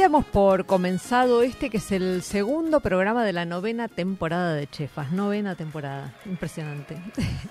[0.00, 5.12] Damos por comenzado este que es el segundo programa de la novena temporada de Chefas.
[5.12, 6.14] Novena temporada.
[6.26, 6.96] Impresionante.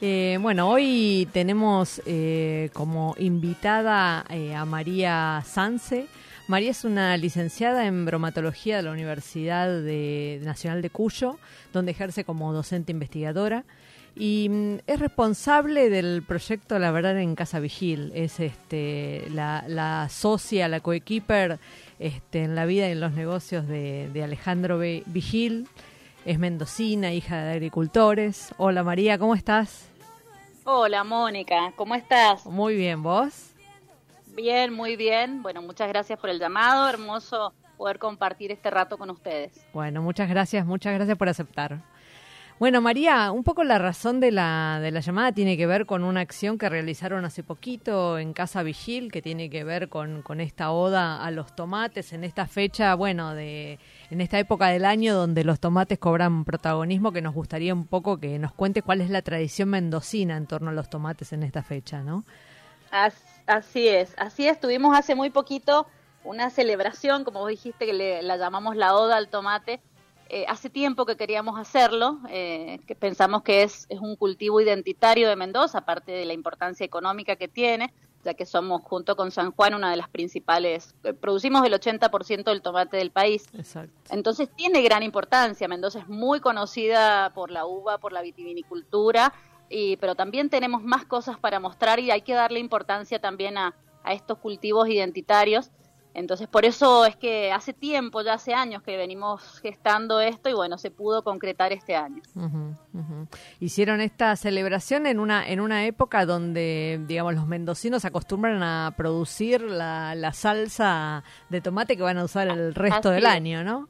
[0.00, 6.06] Eh, bueno, hoy tenemos eh, como invitada eh, a María Sanse.
[6.46, 9.68] María es una licenciada en bromatología de la Universidad
[10.44, 11.40] Nacional de Cuyo,
[11.72, 13.64] donde ejerce como docente investigadora
[14.18, 18.10] y mm, es responsable del proyecto La Verdad en Casa Vigil.
[18.14, 21.58] Es este la, la socia, la coequiper
[21.98, 25.68] este, en la vida y en los negocios de, de Alejandro Vigil.
[26.24, 28.54] Es mendocina, hija de agricultores.
[28.58, 29.88] Hola María, ¿cómo estás?
[30.64, 32.44] Hola Mónica, ¿cómo estás?
[32.44, 33.52] Muy bien, ¿vos?
[34.26, 35.42] Bien, muy bien.
[35.42, 36.88] Bueno, muchas gracias por el llamado.
[36.88, 39.52] Hermoso poder compartir este rato con ustedes.
[39.72, 41.80] Bueno, muchas gracias, muchas gracias por aceptar.
[42.58, 46.02] Bueno, María, un poco la razón de la, de la llamada tiene que ver con
[46.02, 50.40] una acción que realizaron hace poquito en Casa Vigil, que tiene que ver con, con
[50.40, 53.78] esta oda a los tomates en esta fecha, bueno, de
[54.10, 58.18] en esta época del año donde los tomates cobran protagonismo, que nos gustaría un poco
[58.18, 61.62] que nos cuente cuál es la tradición mendocina en torno a los tomates en esta
[61.62, 62.24] fecha, ¿no?
[62.90, 64.60] As- Así es, así es.
[64.60, 65.86] Tuvimos hace muy poquito
[66.22, 69.80] una celebración, como vos dijiste, que le, la llamamos la Oda al Tomate.
[70.30, 75.26] Eh, hace tiempo que queríamos hacerlo, eh, que pensamos que es, es un cultivo identitario
[75.26, 77.94] de Mendoza, aparte de la importancia económica que tiene,
[78.24, 82.44] ya que somos, junto con San Juan, una de las principales, eh, producimos el 80%
[82.44, 83.46] del tomate del país.
[83.54, 83.94] Exacto.
[84.10, 85.66] Entonces tiene gran importancia.
[85.66, 89.32] Mendoza es muy conocida por la uva, por la vitivinicultura,
[89.70, 93.74] y, pero también tenemos más cosas para mostrar y hay que darle importancia también a,
[94.02, 95.70] a estos cultivos identitarios.
[96.18, 100.52] Entonces por eso es que hace tiempo, ya hace años que venimos gestando esto y
[100.52, 102.22] bueno, se pudo concretar este año.
[103.60, 109.60] Hicieron esta celebración en una en una época donde, digamos, los mendocinos acostumbran a producir
[109.62, 113.30] la, la salsa de tomate que van a usar el resto Así del es.
[113.30, 113.88] año, ¿no?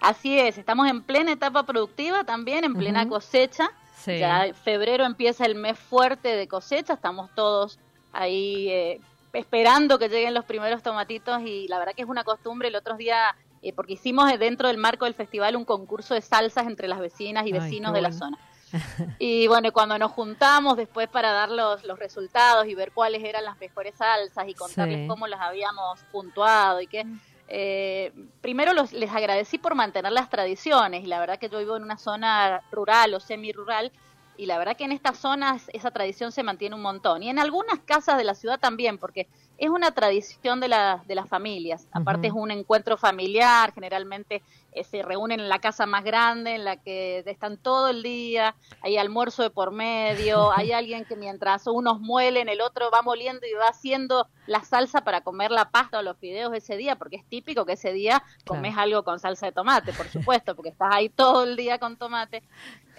[0.00, 3.70] Así es, estamos en plena etapa productiva también, en plena cosecha.
[3.96, 4.18] Sí.
[4.18, 7.80] Ya febrero empieza el mes fuerte de cosecha, estamos todos
[8.12, 9.00] ahí eh,
[9.32, 12.96] esperando que lleguen los primeros tomatitos y la verdad que es una costumbre el otro
[12.96, 16.98] día, eh, porque hicimos dentro del marco del festival un concurso de salsas entre las
[17.00, 18.18] vecinas y vecinos qué de la bueno.
[18.18, 18.38] zona.
[19.18, 23.44] Y bueno, cuando nos juntamos después para dar los, los resultados y ver cuáles eran
[23.44, 25.06] las mejores salsas y contarles Sí.
[25.08, 27.06] cómo las habíamos puntuado y que
[27.48, 28.12] eh,
[28.42, 31.82] primero los, les agradecí por mantener las tradiciones y la verdad que yo vivo en
[31.82, 33.90] una zona rural o semi-rural
[34.38, 37.24] y la verdad que en estas zonas esa tradición se mantiene un montón.
[37.24, 39.26] Y en algunas casas de la ciudad también porque
[39.58, 44.42] es una tradición de, la, de las familias, aparte es un encuentro familiar, generalmente
[44.72, 48.54] eh, se reúnen en la casa más grande en la que están todo el día,
[48.82, 53.46] hay almuerzo de por medio, hay alguien que mientras unos muelen, el otro va moliendo
[53.46, 57.16] y va haciendo la salsa para comer la pasta o los fideos ese día, porque
[57.16, 60.94] es típico que ese día comes algo con salsa de tomate, por supuesto, porque estás
[60.94, 62.42] ahí todo el día con tomate.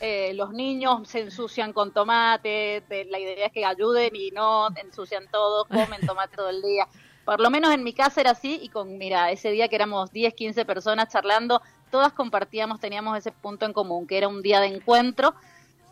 [0.02, 4.70] Eh, los niños se ensucian con tomate, de- la idea es que ayuden y no
[4.78, 6.88] ensucian todo, comen tomate todo el día.
[7.26, 10.12] Por lo menos en mi casa era así y con, mira, ese día que éramos
[10.12, 11.62] 10, 15 personas charlando,
[11.92, 15.36] todas compartíamos, teníamos ese punto en común, que era un día de encuentro,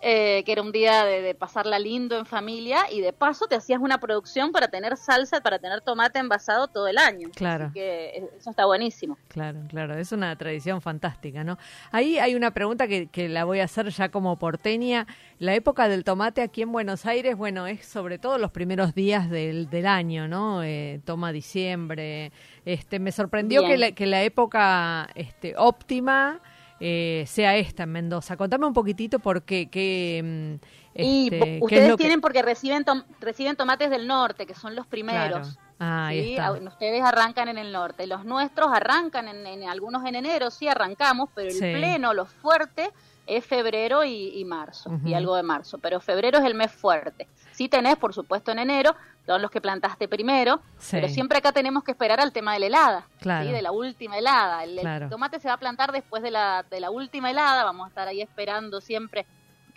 [0.02, 3.56] eh, que era un día de, de pasarla lindo en familia y de paso te
[3.56, 7.30] hacías una producción para tener salsa, para tener tomate envasado todo el año.
[7.36, 7.66] Claro.
[7.66, 9.18] Así que eso está buenísimo.
[9.28, 11.58] Claro, claro, es una tradición fantástica, ¿no?
[11.92, 15.08] Ahí hay una pregunta que, que la voy a hacer ya como porteña.
[15.40, 19.30] La época del tomate aquí en Buenos Aires, bueno, es sobre todo los primeros días
[19.30, 20.64] del, del año, ¿no?
[20.64, 22.32] Eh, toma diciembre.
[22.66, 26.40] Este, me sorprendió que la, que la época este, óptima
[26.80, 28.38] eh, sea esta en Mendoza.
[28.38, 32.42] Contame un poquitito por qué, qué, mm, y Este, ¿qué es ustedes que- tienen porque
[32.42, 35.56] reciben tom- reciben tomates del norte, que son los primeros.
[35.56, 35.67] Claro.
[35.80, 36.32] Ah, ahí ¿sí?
[36.32, 36.48] está.
[36.48, 38.08] A- Ustedes arrancan en el norte.
[38.08, 41.60] Los nuestros arrancan en, en- algunos en enero, sí arrancamos, pero el Sí.
[41.74, 42.92] pleno, lo fuerte,
[43.28, 45.78] es febrero y, y marzo, y algo de marzo.
[45.80, 47.28] Pero febrero es el mes fuerte.
[47.52, 48.96] Sí tenés, por supuesto, en enero,
[49.26, 50.92] todos los que plantaste primero, Sí.
[50.96, 53.46] pero siempre acá tenemos que esperar al tema de la helada, Claro.
[53.46, 53.52] ¿sí?
[53.52, 54.64] de la última helada.
[54.64, 57.86] El, el tomate se va a plantar después de la, de la última helada, vamos
[57.86, 59.26] a estar ahí esperando siempre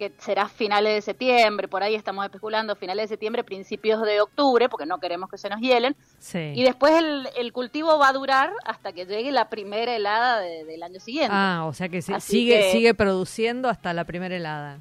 [0.01, 4.69] que será finales de septiembre, por ahí estamos especulando, finales de septiembre, principios de octubre,
[4.69, 5.95] porque no queremos que se nos hielen.
[6.19, 6.53] Sí.
[6.57, 10.65] Y después el, el cultivo va a durar hasta que llegue la primera helada de-
[10.65, 11.31] del año siguiente.
[11.33, 14.81] Ah, o sea que Así sigue, que- sigue produciendo hasta la primera helada.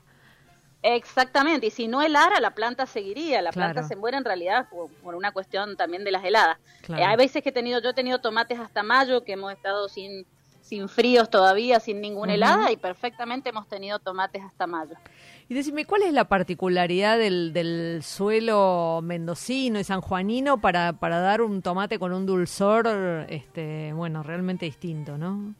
[0.81, 3.73] Exactamente, y si no helara, la planta seguiría, la Claro.
[3.73, 6.57] planta se muere en realidad por, por una cuestión también de las heladas.
[6.83, 7.01] Claro.
[7.01, 9.89] Eh, hay veces que he tenido, yo he tenido tomates hasta mayo, que hemos estado
[9.89, 10.25] sin,
[10.69, 14.93] sin fríos todavía, sin ninguna helada, y perfectamente hemos tenido tomates hasta mayo.
[15.47, 21.41] Y decime, ¿cuál es la particularidad del, del suelo mendocino y sanjuanino para, para dar
[21.41, 22.87] un tomate con un dulzor,
[23.29, 25.55] este, bueno, realmente distinto, ¿no?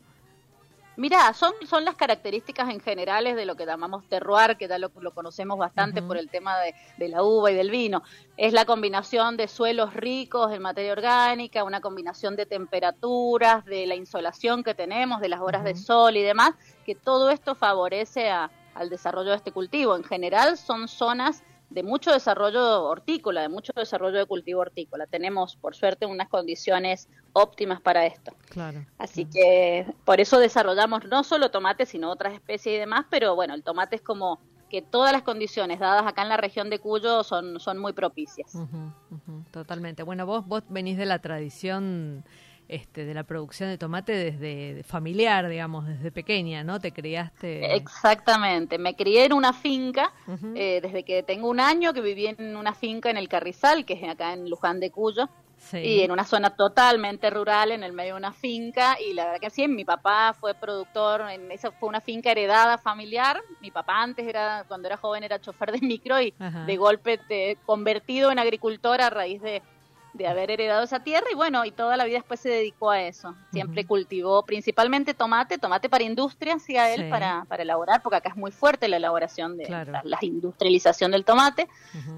[1.00, 4.92] Mira, son, son las características en generales de lo que llamamos terroir, que ya lo,
[5.00, 8.04] lo conocemos bastante por el tema de, de la uva y del vino.
[8.36, 13.96] Es la combinación de suelos ricos en materia orgánica, una combinación de temperaturas, de la
[13.96, 16.52] insolación que tenemos, de las horas de sol y demás,
[16.86, 19.96] que todo esto favorece a- al desarrollo de este cultivo.
[19.96, 25.06] En general son zonas de mucho desarrollo hortícola, de mucho desarrollo de cultivo hortícola.
[25.08, 28.34] Tenemos, por suerte, unas condiciones óptimas para esto.
[28.50, 28.86] Claro.
[28.98, 33.54] Así que por eso desarrollamos no solo tomate, sino otras especies y demás, pero bueno,
[33.54, 34.40] el tomate es como
[34.70, 38.54] que todas las condiciones dadas acá en la región de Cuyo son, son muy propicias.
[39.52, 40.04] Totalmente.
[40.04, 42.24] Bueno, vos, vos venís de la tradición
[42.70, 46.80] este, de la producción de tomate desde de familiar, digamos, desde pequeña, ¿no?
[46.80, 47.76] Te criaste.
[47.76, 50.14] Exactamente, me crié en una finca
[50.56, 53.94] eh, desde que tengo un año, que viví en una finca en el Carrizal, que
[53.94, 55.28] es acá en Luján de Cuyo,
[55.58, 55.78] Sí.
[55.80, 59.42] y en una zona totalmente rural, en el medio de una finca, y la verdad
[59.42, 64.02] que sí, mi papá fue productor, en esa fue una finca heredada familiar, mi papá
[64.02, 66.64] antes era, cuando era joven era chofer de micro y Ajá.
[66.64, 69.62] de golpe te, convertido en agricultor a raíz de,
[70.14, 73.02] de haber heredado esa tierra y bueno, y toda la vida después se dedicó a
[73.02, 77.10] eso, siempre cultivó principalmente tomate, tomate para industria, hacía él Sí.
[77.10, 79.92] para, para elaborar, porque acá es muy fuerte la elaboración de Claro.
[79.92, 81.68] la, la industrialización del tomate,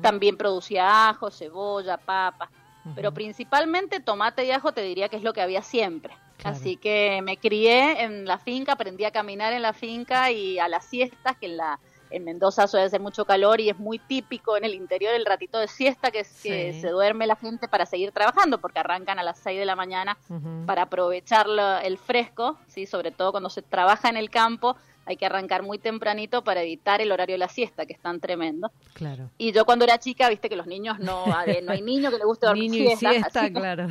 [0.02, 2.50] también producía ajo, cebolla, papa,
[2.96, 6.16] pero principalmente tomate y ajo te diría que es lo que había siempre.
[6.38, 6.56] Claro.
[6.58, 10.68] Así que me crié en la finca, aprendí a caminar en la finca y a
[10.68, 11.80] las siestas, que en, la,
[12.12, 15.58] en Mendoza suele hacer mucho calor y es muy típico en el interior el ratito
[15.60, 19.40] de siesta que, que se duerme la gente para seguir trabajando, porque arrancan a las
[19.40, 20.18] 6 de la mañana
[20.66, 22.86] para aprovechar lo- el fresco, ¿sí?
[22.86, 24.76] sobre todo cuando se trabaja en el campo,
[25.06, 28.20] hay que arrancar muy tempranito para evitar el horario de la siesta, que es tan
[28.20, 28.72] tremendo.
[28.94, 29.30] Claro.
[29.38, 32.26] Y yo cuando era chica, viste que los niños no, no hay niño que le
[32.26, 33.88] guste dormir Niño y siesta, siesta, así claro.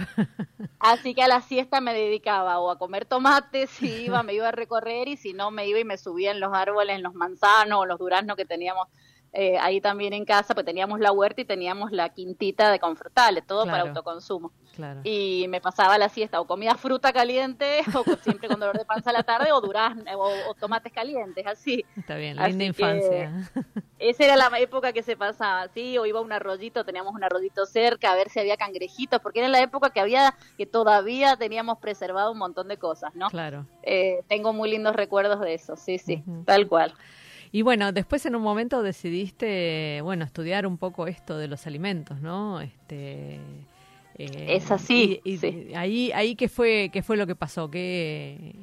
[0.79, 4.49] Así que a la siesta me dedicaba o a comer tomates, si iba, me iba
[4.49, 7.15] a recorrer y si no, me iba y me subía en los árboles, en los
[7.15, 8.89] manzanos o los duraznos que teníamos
[9.33, 13.47] eh, ahí también en casa, pues teníamos la huerta y teníamos la quintita de confrutales,
[13.47, 14.51] todo para autoconsumo.
[14.75, 15.01] claro.
[15.05, 18.85] Y me pasaba la siesta o comía fruta caliente o con- siempre con dolor de
[18.85, 21.85] panza a la tarde o durazno o, o tomates calientes, así.
[21.97, 23.51] Está bien, así linda infancia.
[23.99, 25.97] Esa era la época que se pasaba, ¿sí?
[25.99, 29.41] O iba a un arroyito, teníamos un arroyito cerca a ver si había cangrejitos, porque
[29.41, 33.29] era la época que había, que todavía teníamos preservado un montón de cosas, ¿no?
[33.29, 33.67] Claro.
[33.83, 36.95] Eh, tengo muy lindos recuerdos de eso, sí, sí, tal cual.
[37.53, 42.21] Y bueno, después en un momento decidiste, bueno, estudiar un poco esto de los alimentos,
[42.21, 42.61] ¿no?
[42.61, 43.41] Este,
[44.15, 45.73] eh, Es así, Y, y sí.
[45.75, 48.55] ahí, ahí qué fue, qué fue lo que pasó, qué,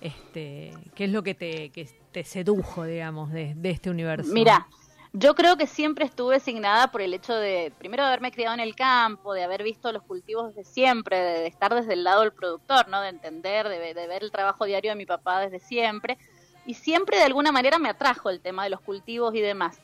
[0.00, 4.32] este, qué es lo que te, que te sedujo, digamos, de, de este universo.
[4.32, 4.66] Mira,
[5.12, 8.60] yo creo que siempre estuve asignada por el hecho de, primero, de haberme criado en
[8.60, 12.22] el campo, de haber visto los cultivos desde siempre, de, de estar desde el lado
[12.22, 13.00] del productor, ¿no?
[13.02, 16.18] De entender, de, de ver el trabajo diario de mi papá desde siempre.
[16.64, 19.80] Y siempre de alguna manera me atrajo el tema de los cultivos y demás.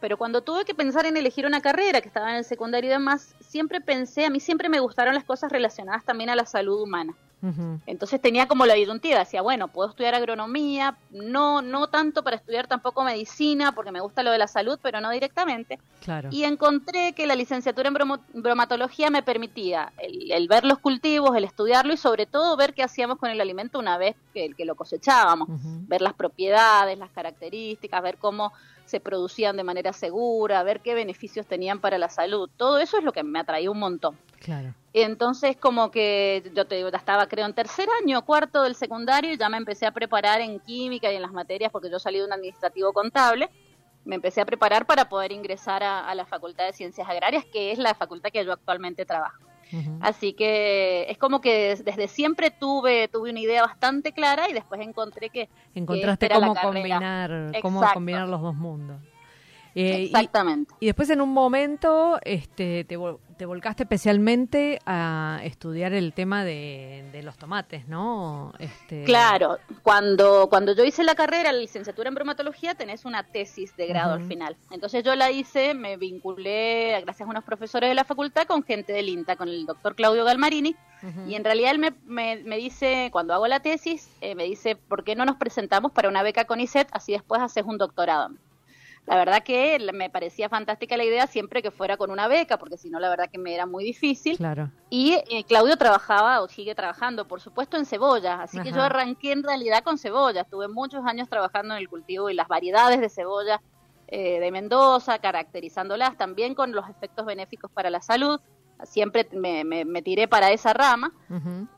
[0.00, 2.92] Pero cuando tuve que pensar en elegir una carrera, que estaba en el secundario y
[2.92, 6.80] demás, siempre pensé, a mí siempre me gustaron las cosas relacionadas también a la salud
[6.82, 7.14] humana.
[7.86, 12.66] Entonces tenía como la disyuntiva, decía, bueno, puedo estudiar agronomía, no, no tanto para estudiar
[12.66, 15.78] tampoco medicina, porque me gusta lo de la salud, pero no directamente.
[16.02, 16.28] claro.
[16.32, 21.36] Y encontré que la licenciatura en bromo- bromatología me permitía el, el ver los cultivos,
[21.36, 24.64] el estudiarlo y sobre todo ver qué hacíamos con el alimento una vez que, que
[24.64, 25.48] lo cosechábamos.
[25.86, 28.52] Ver las propiedades, las características, ver cómo
[28.86, 32.48] se producían de manera segura, ver qué beneficios tenían para la salud.
[32.56, 34.16] Todo eso es lo que me atraía un montón.
[34.40, 34.74] claro.
[34.92, 39.30] Entonces, como que yo te digo, ya estaba creo en tercer año, cuarto del secundario,
[39.30, 42.18] y ya me empecé a preparar en química y en las materias, porque yo salí
[42.18, 43.50] de un administrativo contable.
[44.06, 47.72] me empecé a preparar para poder ingresar a, a la Facultad de Ciencias Agrarias, que
[47.72, 49.44] es la facultad que yo actualmente trabajo.
[50.00, 54.52] Así que es como que des- desde siempre tuve, tuve una idea bastante clara y
[54.52, 55.48] después encontré que...
[55.74, 59.00] Encontraste que cómo combinar, cómo combinar los dos mundos.
[59.78, 60.74] Eh, Exactamente.
[60.80, 62.96] Y después en un momento este, te,
[63.36, 68.54] te volcaste especialmente a estudiar el tema de, de los tomates, ¿no?
[68.58, 73.76] Este, Claro, cuando, cuando yo hice la carrera, la licenciatura en bromatología, tenés una tesis
[73.76, 74.56] de grado al final.
[74.70, 78.94] Entonces yo la hice, me vinculé, gracias a unos profesores de la facultad, con gente
[78.94, 80.74] del INTA, con el doctor Claudio Galmarini,
[81.28, 84.74] y en realidad él me, me, me dice, cuando hago la tesis, eh, me dice,
[84.74, 86.88] ¿por qué no nos presentamos para una beca con ISET?
[86.92, 88.30] Así después haces un doctorado.
[89.06, 92.76] La verdad que me parecía fantástica la idea siempre que fuera con una beca, porque
[92.76, 94.36] si no, la verdad que me era muy difícil.
[94.36, 94.70] Claro.
[94.90, 98.42] Y eh, Claudio trabajaba o sigue trabajando, por supuesto, en cebolla.
[98.42, 100.42] Así que yo arranqué en realidad con cebolla.
[100.42, 103.62] Estuve muchos años trabajando en el cultivo y las variedades de cebolla
[104.08, 108.40] eh, de Mendoza, caracterizándolas también con los efectos benéficos para la salud.
[108.84, 111.12] Siempre me, me- me tiré para esa rama.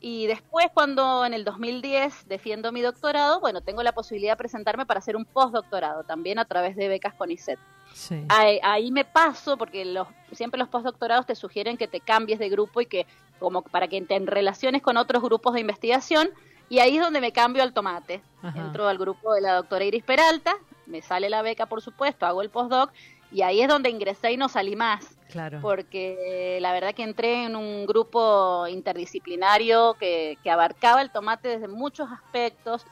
[0.01, 4.85] Y después, cuando en el 2010 defiendo mi doctorado, bueno, tengo la posibilidad de presentarme
[4.85, 7.57] para hacer un postdoctorado, también a través de becas con ISET.
[7.93, 8.23] Sí.
[8.29, 12.49] Ahí, ahí me paso porque los, siempre los postdoctorados te sugieren que te cambies de
[12.49, 13.07] grupo y que
[13.39, 16.29] como para que te relaciones con otros grupos de investigación
[16.69, 18.21] y ahí es donde me cambio al tomate.
[18.43, 18.59] Ajá.
[18.59, 22.41] Entro al grupo de la doctora Iris Peralta, me sale la beca por supuesto, hago
[22.43, 22.91] el postdoc
[23.31, 25.59] y ahí es donde ingresé y no salí más Claro.
[25.61, 31.49] porque eh, la verdad que entré en un grupo interdisciplinario que, que abarcaba el tomate
[31.49, 32.83] desde muchos aspectos,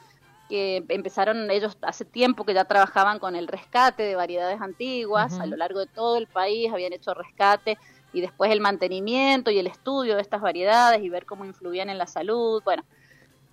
[0.48, 5.46] que empezaron ellos hace tiempo que ya trabajaban con el rescate de variedades antiguas a
[5.46, 7.76] lo largo de todo el país, habían hecho rescate
[8.12, 11.98] y después el mantenimiento y el estudio de estas variedades y ver cómo influían en
[11.98, 12.84] la salud, bueno.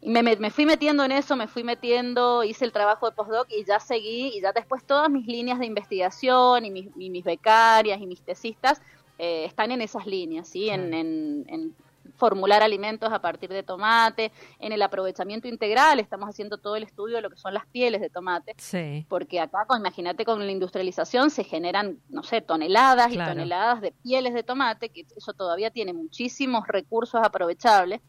[0.05, 3.15] Y me, me- me fui metiendo en eso, me fui metiendo, hice el trabajo de
[3.15, 7.09] postdoc y ya seguí, y ya después todas mis líneas de investigación y mis, y
[7.09, 8.81] mis becarias y mis tesistas
[9.17, 10.69] eh, están en esas líneas, ¿sí?
[10.69, 11.75] En, en- en
[12.17, 17.15] formular alimentos a partir de tomate, en el aprovechamiento integral, estamos haciendo todo el estudio
[17.15, 19.05] de lo que son las pieles de tomate, Sí.
[19.09, 23.31] porque acá, imagínate, con la industrialización se generan, no sé, toneladas Claro.
[23.31, 28.01] y toneladas de pieles de tomate, que eso todavía tiene muchísimos recursos aprovechables,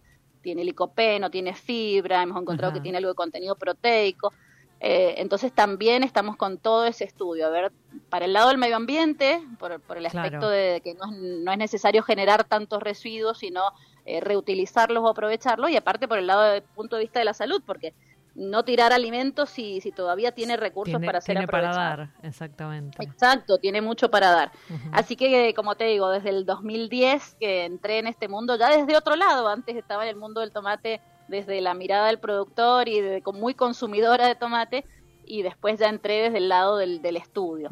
[0.47, 2.79] tiene licopeno, tiene fibra, hemos encontrado Ajá.
[2.79, 4.33] que tiene algo de contenido proteico,
[4.79, 7.73] eh, entonces también estamos con todo ese estudio, a ver,
[8.11, 10.27] para el lado del medio ambiente, por, por el Claro.
[10.27, 13.63] aspecto de que no es, no es necesario generar tantos residuos, sino
[14.05, 17.35] eh, reutilizarlos o aprovecharlos, y aparte por el lado del punto de vista de la
[17.35, 17.93] salud, porque
[18.37, 23.03] no tirar alimentos si, si todavía tiene recursos Tiene, para ser tiene para dar, exactamente.
[23.03, 24.53] Exacto, tiene mucho para dar.
[24.93, 28.97] Así que, como te digo, desde el 2010 que entré en este mundo, ya desde
[28.97, 33.01] otro lado, antes estaba en el mundo del tomate desde la mirada del productor y
[33.01, 34.85] de, con- muy consumidora de tomate,
[35.27, 37.71] y después ya entré desde el lado del, del estudio.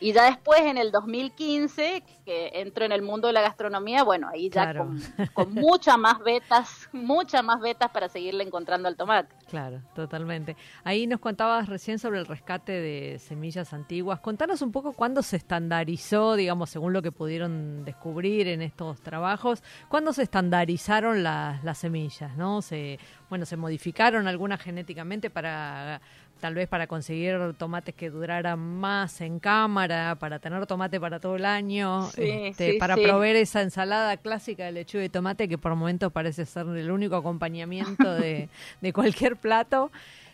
[0.00, 4.28] Y ya después, en el 2015, que entro en el mundo de la gastronomía, bueno,
[4.32, 4.86] ahí ya Claro.
[4.86, 5.00] con,
[5.34, 9.34] con muchas más betas, muchas más betas para seguirle encontrando al tomate.
[9.48, 10.56] Claro, totalmente.
[10.84, 14.20] Ahí nos contabas recién sobre el rescate de semillas antiguas.
[14.20, 19.62] Contanos un poco cuándo se estandarizó, digamos, según lo que pudieron descubrir en estos trabajos,
[19.88, 22.62] cuándo se estandarizaron las, las semillas, ¿no?
[22.62, 26.00] Se, bueno, se modificaron algunas genéticamente para
[26.40, 31.36] tal vez para conseguir tomates que duraran más en cámara, para tener tomate para todo
[31.36, 33.02] el año, Sí, este, sí, para sí.
[33.02, 37.16] proveer esa ensalada clásica de lechuga y tomate que por momentos parece ser el único
[37.16, 38.48] acompañamiento de,
[38.80, 39.90] de cualquier plato.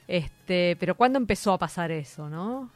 [0.09, 2.69] Este, pero ¿cuándo empezó a pasar eso, no?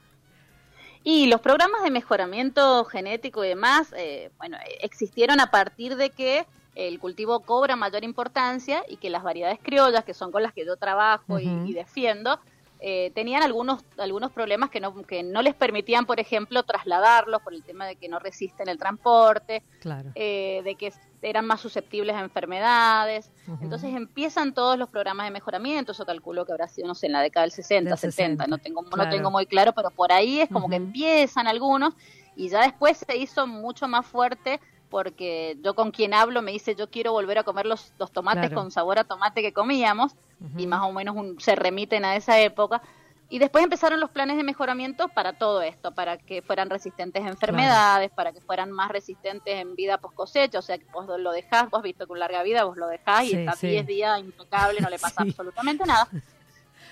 [1.02, 6.46] Y los programas de mejoramiento genético y demás, eh, bueno, existieron a partir de que
[6.74, 10.64] el cultivo cobra mayor importancia y que las variedades criollas, que son con las que
[10.64, 12.40] yo trabajo y, defiendo,
[12.86, 17.54] eh, tenían algunos algunos problemas que no que no les permitían, por ejemplo, trasladarlos por
[17.54, 20.10] el tema de que no resisten el transporte, Claro.
[20.14, 23.30] eh, de que eran más susceptibles a enfermedades.
[23.62, 27.12] Entonces empiezan todos los programas de mejoramiento, eso calculo que habrá sido, no sé, en
[27.12, 29.04] la década del 60, Del 70, 60, no tengo, claro.
[29.10, 31.94] no tengo muy claro, pero por ahí es como que empiezan algunos
[32.36, 34.60] y ya después se hizo mucho más fuerte
[34.94, 38.42] porque yo con quien hablo me dice yo quiero volver a comer los, los tomates
[38.50, 38.54] Claro.
[38.62, 40.14] con sabor a tomate que comíamos
[40.56, 42.80] y más o menos un- se remiten a esa época.
[43.28, 47.28] Y después empezaron los planes de mejoramiento para todo esto, para que fueran resistentes a
[47.28, 51.32] enfermedades, para que fueran más resistentes en vida post cosecha, o sea que vos lo
[51.32, 53.66] dejás, vos has visto con larga vida, vos lo dejás Sí, y está sí.
[53.66, 55.30] 10 días impecable, no le pasa Sí.
[55.30, 56.06] absolutamente nada.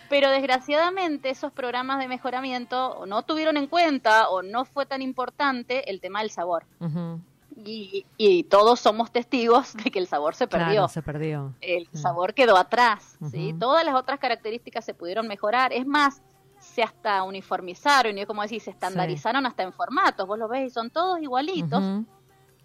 [0.08, 5.88] Pero desgraciadamente esos programas de mejoramiento no tuvieron en cuenta o no fue tan importante
[5.88, 6.64] el tema del sabor.
[6.80, 7.20] Ujú.
[7.64, 11.54] Y, y todos somos testigos de que el sabor se perdió Claro, se perdió.
[11.60, 13.54] el sabor quedó atrás, ¿sí?
[13.58, 15.72] Todas las otras características se pudieron mejorar.
[15.72, 16.22] Es más,
[16.58, 20.26] se hasta uniformizaron y como decís, se estandarizaron hasta en formatos.
[20.26, 21.82] Vos lo ves y son todos igualitos.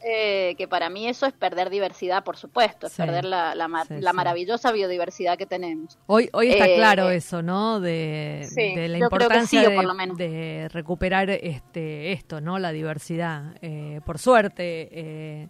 [0.04, 4.72] Eh, que para mí eso es perder diversidad, por supuesto, es perder la, la, maravillosa
[4.72, 5.98] biodiversidad que tenemos.
[6.06, 7.80] Hoy, hoy está claro eso, ¿no?
[7.80, 8.48] De,
[8.90, 9.68] la importancia
[10.16, 12.60] de, recuperar este esto, ¿no?
[12.60, 13.56] La diversidad.
[13.62, 14.90] Eh, por suerte.
[14.92, 15.50] Eh,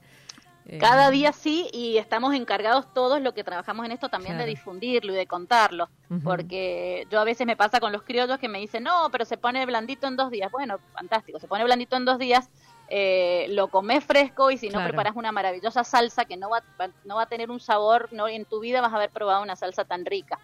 [0.79, 5.13] Cada día sí, y estamos encargados todos los que trabajamos en esto también de difundirlo
[5.13, 5.89] y de contarlo,
[6.23, 9.37] porque yo a veces me pasa con los criollos que me dicen, no, pero se
[9.37, 10.51] pone blandito en dos días.
[10.51, 12.49] Bueno, fantástico, se pone blandito en dos días,
[12.89, 16.63] eh, lo comes fresco y si no preparas una maravillosa salsa que no va,
[17.05, 19.55] no va a tener un sabor, no en tu vida vas a haber probado una
[19.55, 20.39] salsa tan rica.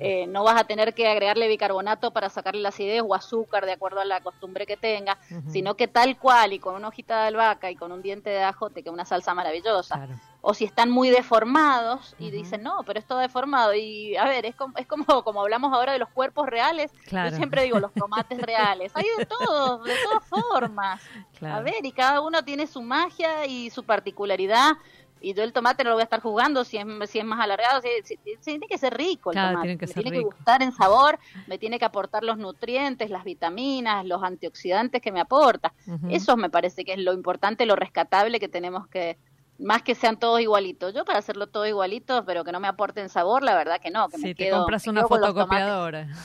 [0.00, 3.72] Eh, no vas a tener que agregarle bicarbonato para sacarle la acidez o azúcar de
[3.72, 7.28] acuerdo a la costumbre que tenga, sino que tal cual y con una hojita de
[7.28, 10.08] albahaca y con un diente de ajo te queda una salsa maravillosa.
[10.50, 13.74] O si están muy deformados y dicen, no, pero esto deformado.
[13.74, 16.90] Y a ver, es como, es como, como hablamos ahora de los cuerpos reales.
[17.10, 18.90] Yo siempre digo los tomates reales.
[18.94, 21.02] Hay de todo, de todas formas.
[21.42, 24.78] A ver, y cada uno tiene su magia y su particularidad
[25.20, 27.40] y yo el tomate no lo voy a estar jugando si es, si es más
[27.40, 30.72] alargado, si, tiene que ser rico el tomate, tiene, que, me tiene que gustar en
[30.72, 35.72] sabor, me tiene que aportar los nutrientes, las vitaminas, los antioxidantes que me aporta.
[36.08, 39.18] Eso me parece que es lo importante, lo rescatable que tenemos que,
[39.58, 40.94] más que sean todos igualitos.
[40.94, 44.08] Yo para hacerlo todo igualito, pero que no me aporten sabor, la verdad que no,
[44.08, 46.08] que me te compras una fotocopiadora.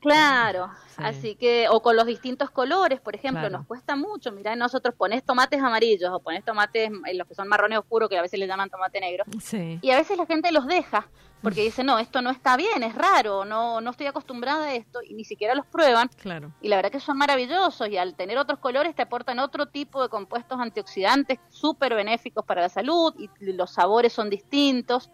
[0.00, 4.94] Claro, así que, o con los distintos colores, por ejemplo, nos cuesta mucho, mirá, nosotros
[4.94, 8.40] pones tomates amarillos o pones tomates, eh, los que son marrones oscuros, que a veces
[8.40, 11.06] le llaman tomate negro, y a veces la gente los deja,
[11.42, 15.00] porque dice, no, esto no está bien, es raro, no, no estoy acostumbrada a esto,
[15.02, 16.52] y ni siquiera los prueban, claro.
[16.62, 20.02] y la verdad que son maravillosos, y al tener otros colores te aportan otro tipo
[20.02, 25.10] de compuestos antioxidantes súper benéficos para la salud, y los sabores son distintos,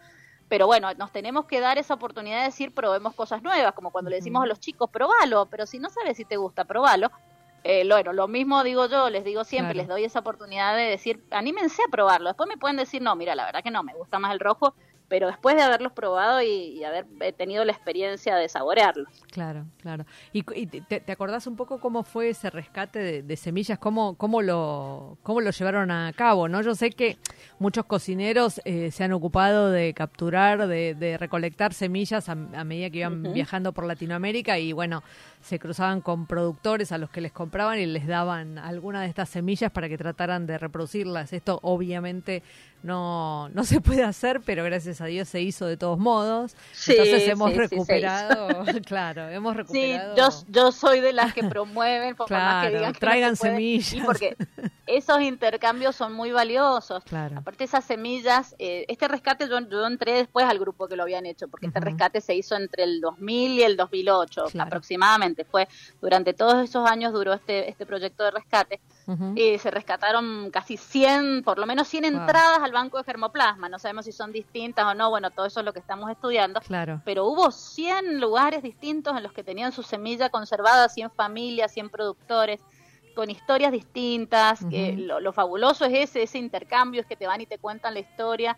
[0.49, 4.09] pero bueno, nos tenemos que dar esa oportunidad de decir probemos cosas nuevas, como cuando
[4.09, 7.11] le decimos a los chicos, probalo, pero si no sabes si te gusta, probalo.
[7.63, 11.21] Eh, bueno, lo mismo digo yo, les digo siempre, les doy esa oportunidad de decir,
[11.31, 12.29] anímense a probarlo.
[12.29, 14.73] Después me pueden decir, no, mira, la verdad que no, me gusta más el rojo,
[15.07, 19.07] pero después de haberlos probado y, haber eh, tenido la experiencia de saborearlos.
[19.31, 20.05] Claro, claro.
[20.33, 23.79] ¿Y, te, acordás un poco cómo fue ese rescate de, semillas?
[23.79, 26.47] ¿Cómo, cómo, lo, ¿Cómo lo llevaron a cabo?
[26.47, 27.17] no Yo sé que
[27.59, 33.33] muchos cocineros eh, se han ocupado de capturar, de, recolectar semillas a, medida que iban
[33.33, 35.03] viajando por Latinoamérica y bueno,
[35.41, 39.29] se cruzaban con productores a los que les compraban y les daban alguna de estas
[39.29, 41.33] semillas para que trataran de reproducirlas.
[41.33, 42.43] Esto obviamente
[42.83, 46.55] no, no se puede hacer, pero gracias a Dios se hizo de todos modos.
[46.87, 50.15] Entonces hemos recuperado, claro, hemos recuperado.
[50.15, 54.05] Sí, yo, yo soy de las que promueven, por más que digan que traigan semillas.
[54.05, 54.35] porque
[54.87, 57.03] esos intercambios son muy valiosos.
[57.03, 57.37] Claro.
[57.39, 61.25] Aparte esas semillas, eh, este rescate yo, yo, entré después al grupo que lo habían
[61.25, 65.45] hecho, porque este rescate se hizo entre el 2000 y el 2008 aproximadamente.
[65.45, 65.67] Fue
[66.01, 68.79] durante todos esos años duró este, este proyecto de rescate.
[69.35, 73.69] Y se rescataron casi 100, por lo menos 100 entradas al banco de germoplasma.
[73.69, 76.59] No sabemos si son distintas o no, bueno, todo eso es lo que estamos estudiando.
[76.59, 77.01] Claro.
[77.05, 81.89] Pero hubo 100 lugares distintos en los que tenían su semilla conservada, 100 familias, 100
[81.89, 82.59] productores
[83.15, 87.45] con historias distintas, que lo, fabuloso es ese, ese intercambio, es que te van y
[87.45, 88.57] te cuentan la historia.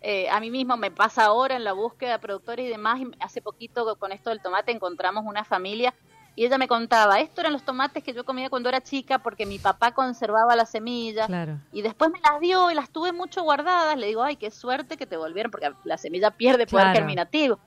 [0.00, 3.10] Eh, a mí mismo me pasa ahora en la búsqueda de productores y demás, y
[3.20, 5.92] hace poquito con esto del tomate encontramos una familia
[6.38, 9.44] y ella me contaba, esto eran los tomates que yo comía cuando era chica porque
[9.44, 11.28] mi papá conservaba las semillas
[11.72, 13.98] y después me las dio y las tuve mucho guardadas.
[13.98, 17.58] Le digo, ay, qué suerte que te volvieron porque la semilla pierde poder germinativo.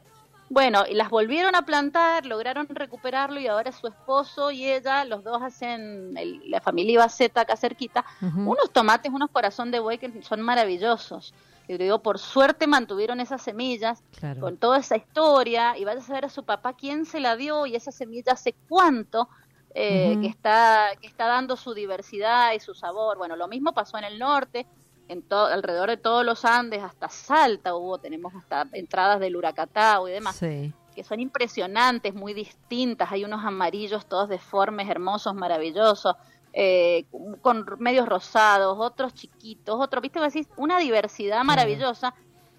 [0.50, 5.26] Bueno, y las volvieron a plantar, lograron recuperarlo y ahora su esposo y ella, los
[5.26, 6.14] dos hacen,
[6.48, 11.34] la familia Ibaceta acá cerquita, unos tomates, unos corazón de buey que son maravillosos.
[11.72, 14.04] Y digo, por suerte mantuvieron esas semillas
[14.42, 17.66] con toda esa historia y vaya a saber a su papá quién se la dio
[17.66, 19.30] y esa semilla hace cuánto
[19.74, 23.18] eh, que, está, que está dando su diversidad y su sabor.
[23.18, 24.68] Bueno, lo mismo pasó en el norte,
[25.08, 30.10] en todo, alrededor de todos los Andes, hasta Salta hubo, tenemos hasta entradas del Huracatao
[30.10, 36.18] y demás, que son impresionantes, muy distintas, hay unos amarillos todos deformes, hermosos, maravillosos,
[36.54, 37.06] eh,
[37.42, 42.14] con medios rosados, otros chiquitos, otros, viste, decís, una diversidad maravillosa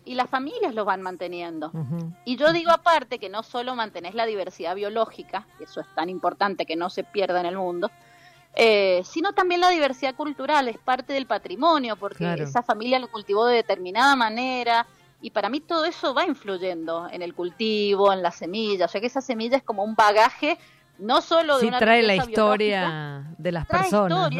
[0.04, 1.70] y las familias los van manteniendo.
[2.24, 6.08] Y yo digo aparte que no solo mantenés la diversidad biológica, que eso es tan
[6.08, 7.90] importante que no se pierda en el mundo,
[8.54, 13.46] eh, sino también la diversidad cultural, es parte del patrimonio, porque esa familia lo cultivó
[13.46, 14.86] de determinada manera,
[15.20, 19.00] y para mí todo eso va influyendo en el cultivo, en las semillas, o sea
[19.00, 20.58] que esa semilla es como un bagaje,
[21.02, 24.30] no solo de sí, trae la historia de las personas.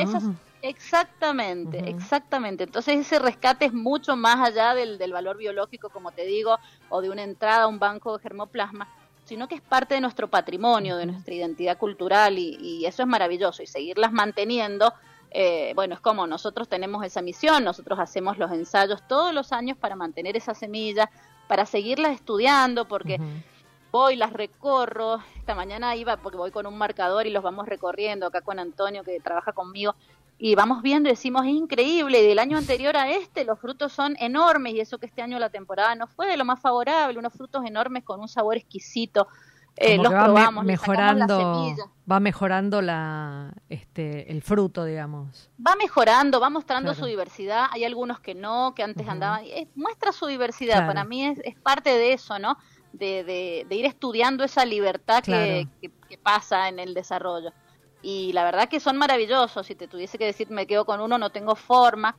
[0.62, 2.64] exactamente, exactamente.
[2.64, 7.01] Entonces ese rescate es mucho más allá del, del valor biológico, como te digo, o
[7.01, 8.88] de una entrada a un banco de germoplasma
[9.25, 13.62] sino que es parte de nuestro patrimonio, de nuestra identidad cultural y, eso es maravilloso
[13.62, 14.92] y seguirlas manteniendo.
[15.31, 19.79] Eh, bueno, es como nosotros tenemos esa misión, nosotros hacemos los ensayos todos los años
[19.79, 21.09] para mantener esa semilla,
[21.48, 23.18] para seguirlas estudiando, porque
[23.92, 25.20] voy, las recorro.
[25.37, 29.05] Esta mañana iba porque voy con un marcador y los vamos recorriendo acá con Antonio
[29.05, 29.94] que trabaja conmigo
[30.44, 34.16] y vamos viendo y decimos, es increíble, del año anterior a este los frutos son
[34.18, 37.33] enormes y eso que este año la temporada no fue de lo más favorable, unos
[37.33, 39.28] frutos enormes con un sabor exquisito.
[39.76, 41.74] Eh, los probamos, mejorando,
[42.11, 45.48] va mejorando la, este, el fruto, digamos.
[45.64, 47.66] Va mejorando, va mostrando su diversidad.
[47.70, 49.44] Hay algunos que no, que antes andaban.
[49.76, 50.87] muestra su diversidad.
[50.87, 52.59] Para mí es, es, parte de eso, ¿no?
[52.92, 53.24] De,
[53.68, 57.52] de, ir estudiando esa libertad que, que pasa en el desarrollo
[58.02, 59.66] y la verdad que son maravillosos.
[59.66, 62.16] Si te tuviese que decir me quedo con uno, no tengo forma,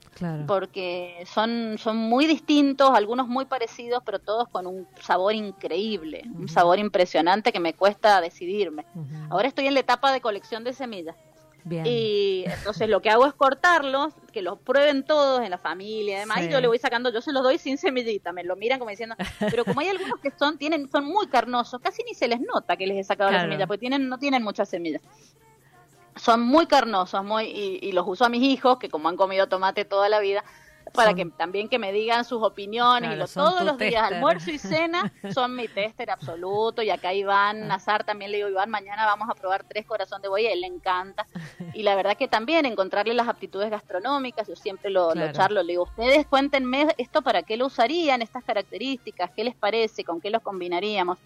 [0.48, 6.48] porque son, son muy distintos, algunos muy parecidos, pero todos con un sabor increíble, un
[6.48, 8.86] sabor impresionante que me cuesta decidirme.
[9.30, 11.16] Ahora estoy en la etapa de colección de semillas.
[11.70, 16.42] Y entonces lo que hago es cortarlos, que los prueben todos en la familia, además,
[16.44, 18.90] y yo le voy sacando, yo se los doy sin semillita, me lo miran como
[18.90, 22.42] diciendo, pero como hay algunos que son, tienen, son muy carnosos, casi ni se les
[22.42, 25.02] nota que les he sacado la semilla, porque tienen, no tienen muchas semillas.
[26.16, 29.86] Son muy carnosos muy, y, los uso a mis hijos, que como han comido tomate
[29.86, 30.44] toda la vida,
[30.94, 35.12] para que también que me digan sus opiniones y todos los días almuerzo y cena
[35.34, 36.82] son mi tester absoluto.
[36.82, 37.66] Y acá Iván ah.
[37.66, 40.68] Nazar también le digo Iván mañana vamos a probar tres corazón de buey él le
[40.68, 41.26] encanta.
[41.76, 45.74] Y la verdad que también encontrarle las aptitudes gastronómicas yo siempre lo, lo charlo le
[45.74, 50.30] digo ustedes cuéntenme esto para qué lo usarían estas características qué les parece con qué
[50.30, 51.18] los combinaríamos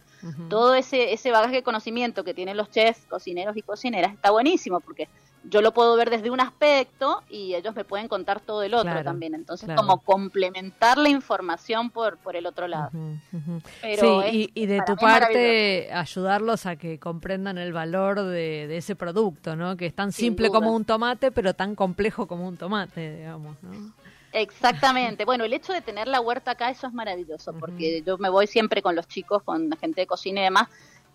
[0.49, 4.79] todo ese ese bagaje de conocimiento que tienen los chefs cocineros y cocineras está buenísimo
[4.79, 5.09] porque
[5.49, 9.03] yo lo puedo ver desde un aspecto y ellos me pueden contar todo el otro
[9.03, 9.33] también.
[9.33, 12.91] Entonces, como complementar la información por, por el otro lado.
[12.91, 19.77] sí, y, de tu parte, ayudarlos a que comprendan el valor de, ese producto, ¿no?
[19.77, 23.93] Que es tan simple como un tomate, pero tan complejo como un tomate, digamos, ¿no?
[24.33, 25.25] Exactamente.
[25.25, 28.47] Bueno, el hecho de tener la huerta acá, eso es maravilloso, porque yo me voy
[28.47, 30.67] siempre con los chicos, con la gente de cocina y demás,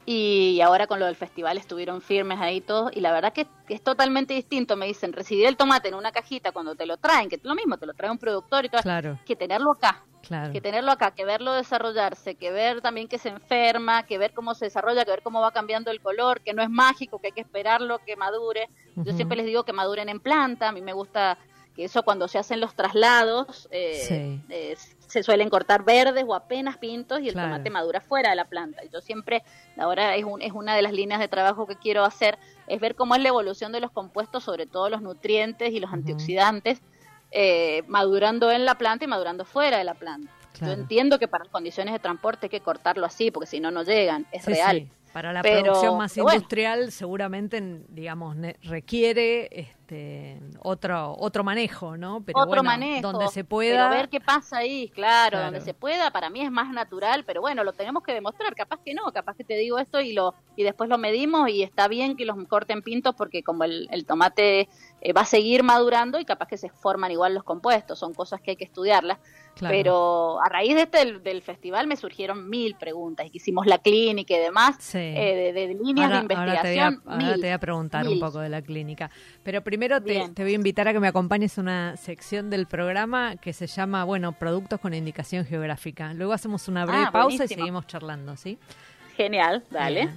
[0.05, 3.83] y ahora con lo del festival estuvieron firmes ahí todos y la verdad que, es
[3.83, 4.77] totalmente distinto.
[4.77, 7.55] Me dicen, recibir el tomate en una cajita cuando te lo traen, que es lo
[7.55, 8.83] mismo, te lo trae un productor y todo,
[9.25, 10.05] que tenerlo acá.
[10.53, 14.55] Que tenerlo acá, que verlo desarrollarse, que ver también que se enferma, que ver cómo
[14.55, 17.33] se desarrolla, que ver cómo va cambiando el color, que no es mágico, que hay
[17.33, 18.69] que esperarlo, que madure.
[18.95, 21.39] Yo siempre les digo que maduren en planta, a mí me gusta
[21.75, 27.21] que eso cuando se hacen los traslados eh, se suelen cortar verdes o apenas pintos
[27.21, 28.83] y el tomate madura fuera de la planta.
[28.93, 29.43] Yo siempre,
[29.77, 33.15] ahora es, es una de las líneas de trabajo que quiero hacer, es ver cómo
[33.15, 36.81] es la evolución de los compuestos, sobre todo los nutrientes y los antioxidantes,
[37.31, 40.33] eh, madurando en la planta y madurando fuera de la planta.
[40.61, 43.71] Yo entiendo que para las condiciones de transporte hay que cortarlo así, porque si no,
[43.71, 44.89] no llegan, es real.
[45.13, 49.82] Para la producción más industrial seguramente, digamos, requiere este,
[50.61, 52.23] otro otro manejo, ¿no?
[52.25, 53.13] Pero otro manejo.
[53.13, 53.89] Donde se pueda...
[53.91, 57.65] ver qué pasa ahí, claro, donde se pueda, para mí es más natural, pero bueno,
[57.65, 60.65] lo tenemos que demostrar, capaz que no, capaz que te digo esto y lo y
[60.65, 64.69] después lo medimos y está bien que los corten pintos porque como el, el tomate
[65.05, 68.41] eh, va a seguir madurando y capaz que se forman igual los compuestos, son cosas
[68.41, 69.19] que hay que estudiarlas.
[69.61, 74.35] Pero a raíz de este del, festival me surgieron mil preguntas y hicimos la clínica
[74.35, 77.03] y demás, eh, de, líneas de investigación.
[77.05, 79.11] Ahora te voy a, preguntar un poco de la clínica.
[79.43, 82.67] Pero primero te, te, voy a invitar a que me acompañes a una sección del
[82.67, 86.15] programa que se llama, bueno, Productos con Indicación Geográfica.
[86.15, 88.59] Luego hacemos una breve ah, pausa y seguimos charlando, ¿sí?
[89.17, 90.09] Genial, dale.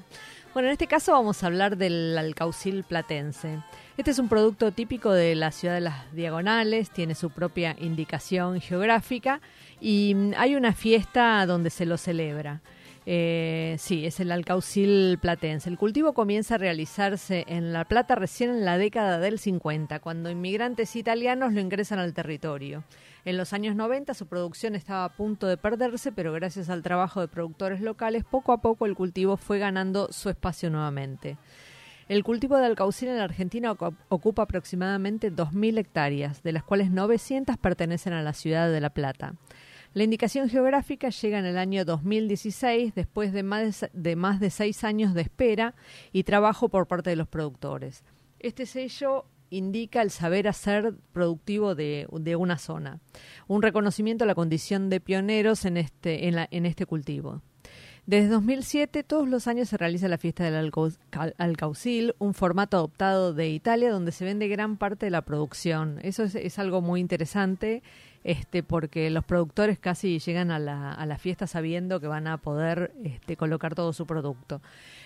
[0.56, 3.60] Bueno, en este caso vamos a hablar del alcaucil platense.
[3.98, 8.62] Este es un producto típico de la ciudad de las Diagonales, tiene su propia indicación
[8.62, 9.42] geográfica
[9.82, 12.62] y mm, hay una fiesta donde se lo celebra.
[13.06, 15.70] Eh, sí, es el alcaucil platense.
[15.70, 20.30] El cultivo comienza a realizarse en La Plata recién en la década del 50, cuando
[20.30, 22.86] inmigrantes italianos lo ingresan al territorio.
[23.26, 27.22] En los años 90 su producción estaba a punto de perderse, pero gracias al trabajo
[27.22, 31.38] de productores locales, poco a poco el cultivo fue ganando su espacio nuevamente.
[32.08, 33.76] El cultivo de alcaucil en la Argentina
[34.10, 39.34] ocupa aproximadamente 2.000 hectáreas, de las cuales 900 pertenecen a la ciudad de La Plata.
[39.96, 44.84] La indicación geográfica llega en el año 2016, después de más de, más de seis
[44.84, 45.74] años de espera
[46.12, 48.04] y trabajo por parte de los productores.
[48.38, 53.00] Este sello indica el saber hacer productivo de, una zona,
[53.48, 57.42] un reconocimiento a la condición de pioneros en este, en, este cultivo.
[58.06, 60.72] Desde 2007, todos los años se realiza la fiesta del
[61.38, 66.00] Alcaucil, un formato adoptado de Italia donde se vende gran parte de la producción.
[66.04, 67.82] Eso es, algo muy interesante,
[68.24, 72.94] este, porque los productores casi llegan a la, a fiesta sabiendo que van a poder
[73.04, 74.62] este, colocar todo su producto.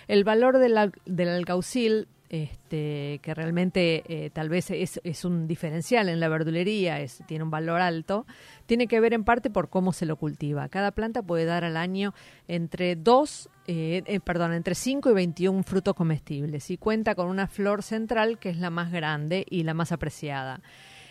[0.10, 6.20] El valor del, del Alcaucil este, que realmente eh, tal vez es, un diferencial en
[6.20, 8.28] la verdulería, es, tiene un valor alto,
[8.68, 10.70] tiene que ver en parte por cómo se lo cultiva.
[10.70, 12.14] Cada planta puede dar al año
[12.48, 17.48] entre 2, eh, eh, perdón, entre 5 y 21 frutos comestibles y cuenta con una
[17.48, 20.62] flor central que es la más grande y la más apreciada.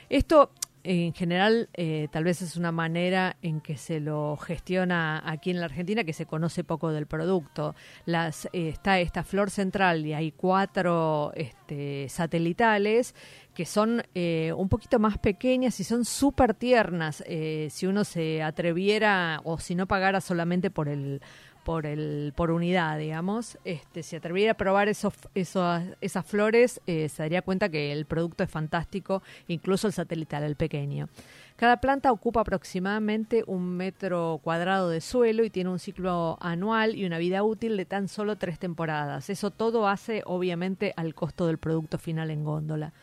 [0.08, 0.52] Esto
[0.90, 5.60] en general eh, tal vez es una manera en que se lo gestiona aquí en
[5.60, 7.74] la Argentina que se conoce poco del producto.
[8.06, 13.14] Las, eh, está esta flor central y hay cuatro este, satelitales
[13.52, 17.22] que son eh, un poquito más pequeñas y son súper tiernas
[17.68, 21.20] si uno se atreviera o si no pagara solamente por el
[21.68, 23.58] por el por unidad, digamos.
[23.62, 28.42] Este, si atreviera a probar esos, esas flores, eh, se daría cuenta que el producto
[28.42, 31.10] es fantástico, incluso el satelital, el pequeño.
[31.56, 37.04] Cada planta ocupa aproximadamente un metro cuadrado de suelo y tiene un ciclo anual y
[37.04, 39.28] una vida útil de tan solo tres temporadas.
[39.28, 42.94] Eso todo hace, obviamente, al costo del producto final en góndola.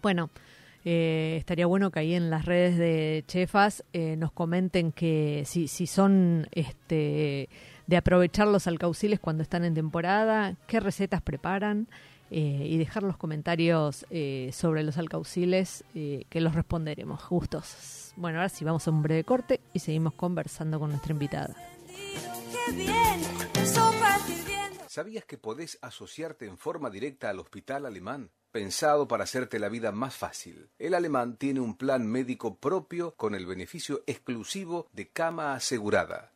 [0.00, 0.30] Bueno,
[0.88, 5.66] eh, estaría bueno que ahí en las redes de Chefas eh, nos comenten que si,
[5.66, 7.48] si son este,
[7.88, 11.88] de aprovechar los alcauciles cuando están en temporada, qué recetas preparan
[12.30, 14.06] eh, y dejar los comentarios
[14.52, 18.12] sobre los alcauciles que los responderemos justos.
[18.14, 21.56] Bueno, ahora sí vamos a un breve corte y seguimos conversando con nuestra invitada.
[24.86, 28.30] ¿Sabías que podés asociarte en forma directa al Hospital Alemán?
[28.56, 30.70] Pensado para hacerte la vida más fácil.
[30.78, 36.32] El alemán tiene un plan médico propio con el beneficio exclusivo de cama asegurada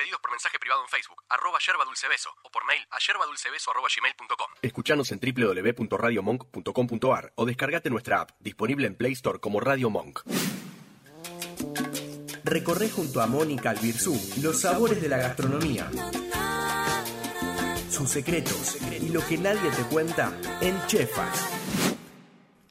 [0.00, 4.50] Pedidos por mensaje privado en Facebook, arroba yerbadulcebeso, o por mail a yerbadulcebeso arroba gmail.com.
[4.62, 10.20] Escuchanos en www.radiomonk.com.ar o descargate nuestra app, disponible en Play Store como Radio Monk.
[12.44, 15.90] Recorre junto a Mónica Albirzú los sabores de la gastronomía,
[17.90, 20.32] sus secretos y lo que nadie te cuenta
[20.62, 21.46] en Chefas.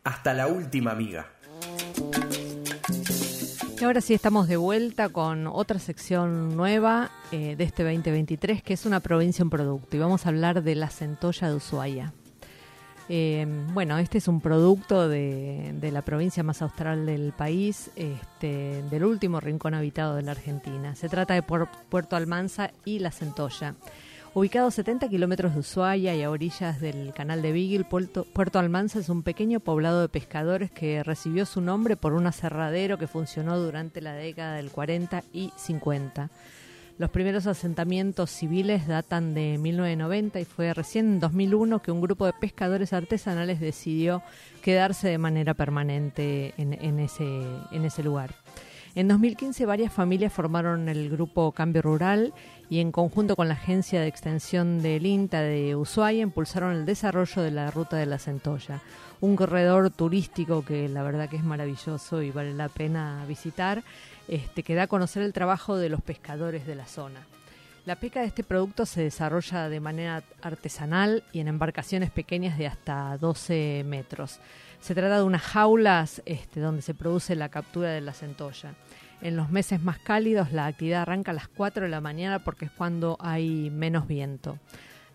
[0.03, 1.31] Hasta la última amiga.
[3.79, 8.73] Y ahora sí estamos de vuelta con otra sección nueva eh, de este 2023, que
[8.73, 9.95] es una provincia en producto.
[9.95, 12.13] Y vamos a hablar de la centolla de Ushuaia.
[13.07, 19.05] Eh, bueno, este es un producto de, la provincia más austral del país, este, del
[19.05, 20.93] último rincón habitado de la Argentina.
[20.95, 23.75] Se trata de Puerto Almanza y la centolla.
[24.35, 28.99] Ubicado a 70 kilómetros de Ushuaia y a orillas del canal de Beagle, Puerto, Almanza
[28.99, 33.57] es un pequeño poblado de pescadores que recibió su nombre por un aserradero que funcionó
[33.57, 36.29] durante la década del 40 y 50.
[36.99, 42.27] Los primeros asentamientos civiles datan de 1990 y fue recién en 2001 que un grupo
[42.27, 44.21] de pescadores artesanales decidió
[44.61, 48.35] quedarse de manera permanente en ese lugar.
[48.95, 52.33] En 2015 varias familias formaron el grupo Cambio Rural
[52.71, 57.43] y en conjunto con la Agencia de Extensión del INTA de Ushuaia impulsaron el desarrollo
[57.43, 58.81] de la Ruta de la Centolla,
[59.21, 63.83] un corredor turístico que la verdad que es maravilloso y vale la pena visitar,
[64.27, 67.21] este, que da a conocer el trabajo de los pescadores de la zona.
[67.85, 72.67] La pesca de este producto se desarrolla de manera artesanal y en embarcaciones pequeñas de
[72.67, 74.39] hasta 12 metros.
[74.79, 78.73] Se trata de unas jaulas este, donde se produce la captura de la centolla.
[79.21, 82.65] En los meses más cálidos la actividad arranca a las 4 de la mañana porque
[82.65, 84.57] es cuando hay menos viento.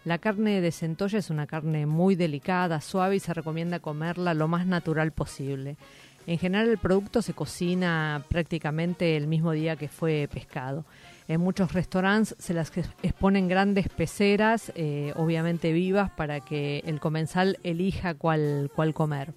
[0.04, 4.48] La carne de centolla es una carne muy delicada, suave y se recomienda comerla lo
[4.48, 5.78] más natural posible.
[6.26, 10.84] En general el producto se cocina prácticamente el mismo día que fue pescado.
[11.26, 12.70] En muchos restaurantes se las
[13.02, 19.32] exponen grandes peceras, eh, obviamente vivas, para que el comensal elija cuál, cuál comer.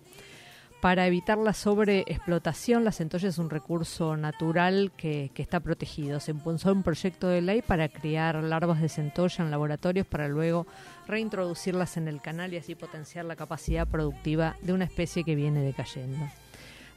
[0.82, 6.19] Para evitar la sobreexplotación, la centolla es un recurso natural que, que, está protegido.
[6.19, 10.67] Se impulsó un proyecto de ley para criar larvas de centolla en laboratorios para luego
[11.08, 15.62] reintroducirlas en el canal y así potenciar la capacidad productiva de una especie que viene
[15.62, 16.28] decayendo.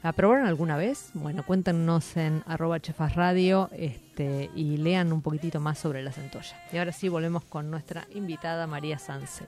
[0.03, 1.11] ¿La probaron alguna vez?
[1.13, 6.59] Bueno, cuéntenos en arroba chefasradio este, y lean un poquitito más sobre la centolla.
[6.73, 9.45] Y ahora sí volvemos con nuestra invitada María Sanse.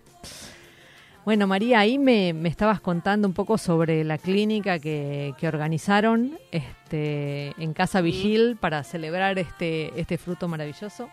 [1.25, 6.37] Bueno, María, ahí me, me, estabas contando un poco sobre la clínica que, que organizaron
[6.51, 11.09] este, en Casa Vigil para celebrar este, este fruto maravilloso.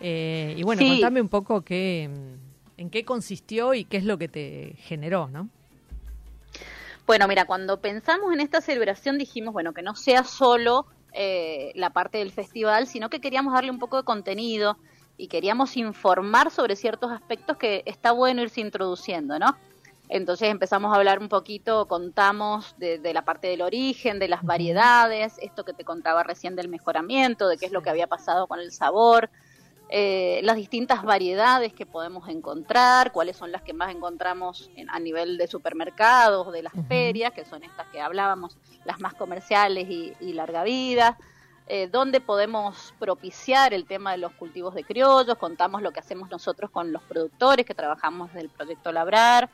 [0.00, 0.88] Eh, y bueno, sí.
[0.88, 2.08] contame un poco qué,
[2.78, 5.50] en qué consistió y qué es lo que te generó, ¿no?
[7.06, 11.90] Bueno, mira, cuando pensamos en esta celebración dijimos, bueno, que no sea solo eh, la
[11.90, 14.76] parte del festival, sino que queríamos darle un poco de contenido,
[15.20, 19.54] y queríamos informar sobre ciertos aspectos que está bueno irse introduciendo, ¿no?
[20.08, 24.42] Entonces empezamos a hablar un poquito, contamos de, de, la parte del origen, de las
[24.42, 28.46] variedades, esto que te contaba recién del mejoramiento, de qué es lo que había pasado
[28.46, 29.28] con el sabor,
[29.90, 34.98] eh, las distintas variedades que podemos encontrar, cuáles son las que más encontramos en, a
[34.98, 36.88] nivel de supermercados, de las uh -huh.
[36.88, 41.18] ferias, que son estas que hablábamos, las más comerciales y, y larga vida
[41.72, 46.28] eh, dónde podemos propiciar el tema de los cultivos de criollos, contamos lo que hacemos
[46.28, 49.48] nosotros con los productores que trabajamos del proyecto Labrar,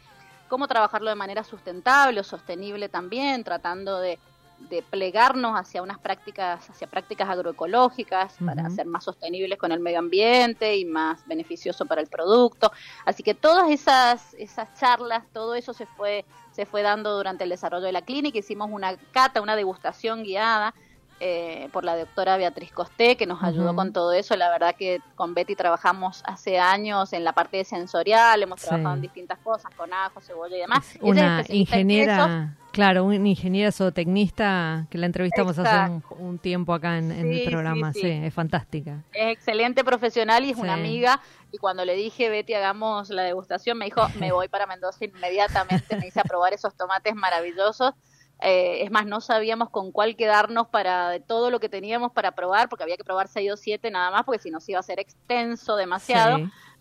[0.49, 4.19] cómo trabajarlo de manera sustentable o sostenible también, tratando de,
[4.59, 8.47] de plegarnos hacia unas prácticas, hacia prácticas agroecológicas uh -huh.
[8.47, 12.73] para ser más sostenibles con el medio ambiente y más beneficioso para el producto.
[13.05, 17.51] Así que todas esas, esas charlas, todo eso se fue, se fue dando durante el
[17.51, 20.75] desarrollo de la clínica, hicimos una cata, una degustación guiada
[21.19, 23.77] eh, por la doctora Beatriz Costé, que nos ayudó uh -huh.
[23.77, 24.37] con todo eso.
[24.37, 28.67] La verdad que con Betty trabajamos hace años en la parte sensorial, hemos sí.
[28.67, 30.95] trabajado en distintas cosas, con ajo, cebolla y demás.
[30.95, 36.05] Es una ingeniera, claro, una ingeniera zootecnista que la entrevistamos Exacto.
[36.09, 37.93] hace un, un, tiempo acá en, el programa.
[37.93, 38.09] Sí, sí.
[38.09, 39.03] es fantástica.
[39.13, 41.21] Es excelente profesional y es una amiga.
[41.51, 45.97] Y cuando le dije, Betty, hagamos la degustación, me dijo, me voy para Mendoza inmediatamente,
[45.97, 47.95] me hice a probar esos tomates maravillosos
[48.41, 52.33] eh, es más, no sabíamos con cuál quedarnos para de todo lo que teníamos para
[52.33, 54.81] probar, porque había que probar 6 o 7 nada más, porque si no se iba
[54.81, 56.39] a ser extenso demasiado.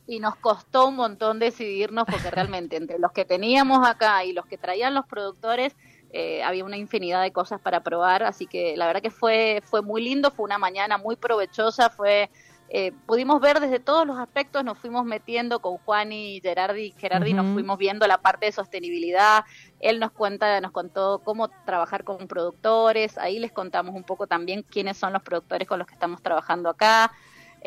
[0.08, 4.46] Y nos costó un montón decidirnos, porque realmente entre los que teníamos acá y los
[4.46, 5.76] que traían los productores,
[6.12, 8.24] eh, había una infinidad de cosas para probar.
[8.24, 12.30] Así que la verdad que fue, fue muy lindo, fue una mañana muy provechosa, fue
[12.70, 17.32] eh, pudimos ver desde todos los aspectos, nos fuimos metiendo con Juan y Gerardi, Gerardi
[17.32, 17.44] uh -huh.
[17.44, 19.46] nos fuimos viendo la parte de sostenibilidad,
[19.80, 24.64] él nos cuenta, nos contó cómo trabajar con productores, ahí les contamos un poco también
[24.64, 27.12] quiénes son los productores con los que estamos trabajando acá.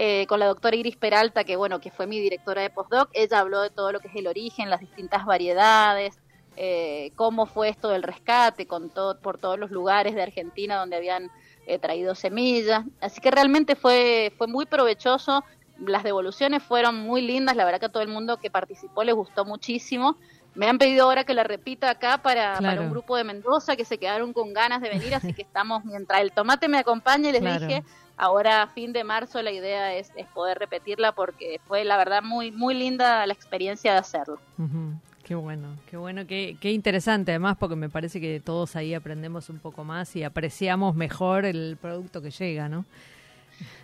[0.01, 3.41] Eh, con la doctora Iris Peralta, que bueno, que fue mi directora de postdoc, ella
[3.41, 6.21] habló de todo lo que es el origen, las distintas variedades,
[6.55, 10.95] eh, cómo fue esto del rescate, con todo, por todos los lugares de Argentina donde
[10.95, 11.33] habían
[11.67, 12.85] eh, traído semillas.
[13.01, 15.43] Así que realmente fue, fue muy provechoso.
[15.85, 17.57] Las devoluciones fueron muy lindas.
[17.57, 20.17] La verdad que a todo el mundo que participó les gustó muchísimo.
[20.55, 22.77] Me han pedido ahora que la repita acá para, claro.
[22.77, 25.13] para un grupo de Mendoza que se quedaron con ganas de venir.
[25.17, 27.67] Así que estamos, mientras el tomate me acompañe, les claro.
[27.67, 27.85] dije,
[28.19, 32.23] ahora a fin de marzo la idea es, es, poder repetirla porque fue la verdad
[32.23, 34.39] muy, muy linda la experiencia de hacerlo.
[34.59, 34.99] Uh -huh.
[35.25, 39.51] Qué bueno, qué bueno, qué, qué, interesante además porque me parece que todos ahí aprendemos
[39.51, 42.87] un poco más y apreciamos mejor el producto que llega, ¿no?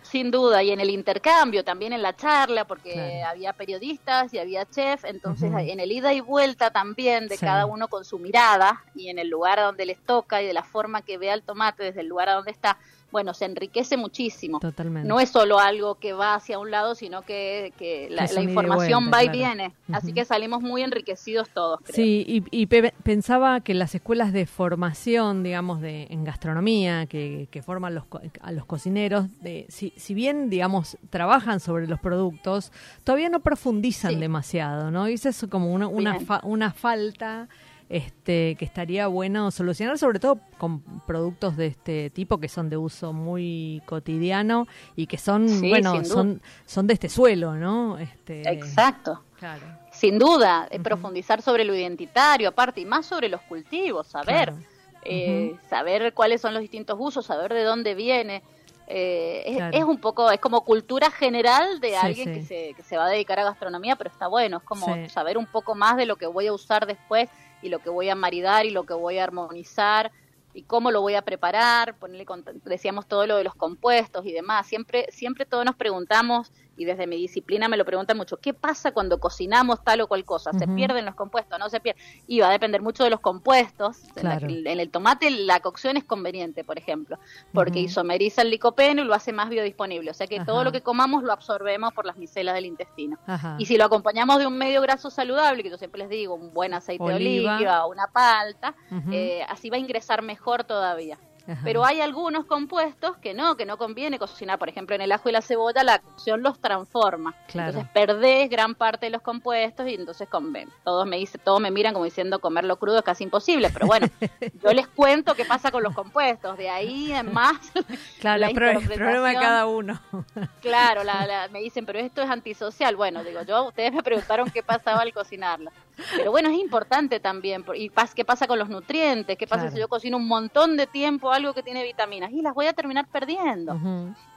[0.01, 3.27] Sin duda, y en el intercambio, también en la charla, porque claro.
[3.27, 5.69] había periodistas y había chef, entonces uh -huh.
[5.69, 7.45] en el ida y vuelta también de sí.
[7.45, 10.53] cada uno con su mirada y en el lugar a donde les toca y de
[10.53, 12.77] la forma que vea el tomate desde el lugar a donde está,
[13.11, 14.59] bueno, se enriquece muchísimo.
[14.59, 15.07] Totalmente.
[15.07, 19.17] No es solo algo que va hacia un lado, sino que, que la, información vuelta,
[19.17, 19.37] va y claro.
[19.39, 19.75] viene.
[19.93, 21.95] Así que salimos muy enriquecidos todos, creo.
[21.95, 27.47] Sí, y, y pe- pensaba que las escuelas de formación, digamos, de, en gastronomía, que,
[27.51, 28.03] que forman los,
[28.41, 32.71] a los cocineros, de, si, si bien, digamos, trabajan sobre los productos,
[33.03, 34.19] todavía no profundizan Sí.
[34.19, 35.07] demasiado, ¿no?
[35.07, 37.47] Y eso es como una, una, fa- una falta
[37.89, 42.77] este, que estaría bueno solucionar, sobre todo con productos de este tipo que son de
[42.77, 47.97] uso muy cotidiano y que son, Sí, bueno, son, son de este suelo, ¿no?
[47.97, 49.23] Este, Exacto.
[49.39, 49.61] Claro.
[49.91, 50.81] Sin duda, Ujú.
[50.83, 54.57] profundizar sobre lo identitario, aparte, y más sobre los cultivos, saber, Claro.
[55.03, 58.41] eh, saber cuáles son los distintos usos, saber de dónde viene.
[58.87, 59.77] Eh, es, Claro.
[59.77, 62.33] es un poco, es como cultura general de Sí, alguien sí.
[62.39, 65.37] Que, se, que se va a dedicar a gastronomía, pero está bueno, es como saber
[65.39, 67.27] un poco más de lo que voy a usar después
[67.61, 70.11] y lo que voy a maridar y lo que voy a armonizar
[70.53, 72.25] y cómo lo voy a preparar, ponerle
[72.63, 77.07] decíamos todo lo de los compuestos y demás, siempre siempre todos nos preguntamos y desde
[77.07, 80.51] mi disciplina me lo preguntan mucho, ¿qué pasa cuando cocinamos tal o cual cosa?
[80.53, 81.57] ¿Se pierden los compuestos?
[81.59, 82.01] ¿No se pierden?
[82.27, 84.03] Y va a depender mucho de los compuestos.
[84.15, 87.17] En el tomate la cocción es conveniente, por ejemplo,
[87.53, 90.45] porque isomeriza el licopeno y lo hace más biodisponible, o sea que Ajá.
[90.45, 93.17] todo lo que comamos lo absorbemos por las micelas del intestino.
[93.25, 93.55] Ajá.
[93.59, 96.53] Y si lo acompañamos de un medio graso saludable, que yo siempre les digo, un
[96.53, 97.51] buen aceite Oliva.
[97.51, 98.75] de oliva, una palta,
[99.11, 101.17] eh, así va a ingresar mejor todavía.
[101.47, 101.61] Ajá.
[101.63, 104.57] Pero hay algunos compuestos que no, que no conviene cocinar.
[104.57, 107.35] Por ejemplo, en el ajo y la cebolla la cocción los transforma.
[107.47, 107.69] Claro.
[107.69, 111.69] Entonces perdés gran parte de los compuestos y entonces come- todos me dicen, todos me
[111.71, 113.69] miran como diciendo comerlo crudo es casi imposible.
[113.71, 114.07] Pero bueno,
[114.63, 116.57] yo les cuento qué pasa con los compuestos.
[116.57, 117.57] De ahí en más,
[118.19, 119.99] Claro, la el pro- el problema de cada uno.
[120.61, 122.95] Claro, la, la- me dicen, pero esto es antisocial.
[122.95, 125.71] Bueno, digo yo, ustedes me preguntaron qué pasaba al cocinarla.
[126.17, 127.63] Pero bueno, es importante también.
[127.75, 129.37] ¿Y qué pasa con los nutrientes?
[129.37, 129.75] ¿Qué pasa Claro.
[129.75, 132.31] si yo cocino un montón de tiempo algo que tiene vitaminas?
[132.31, 133.75] Y las voy a terminar perdiendo.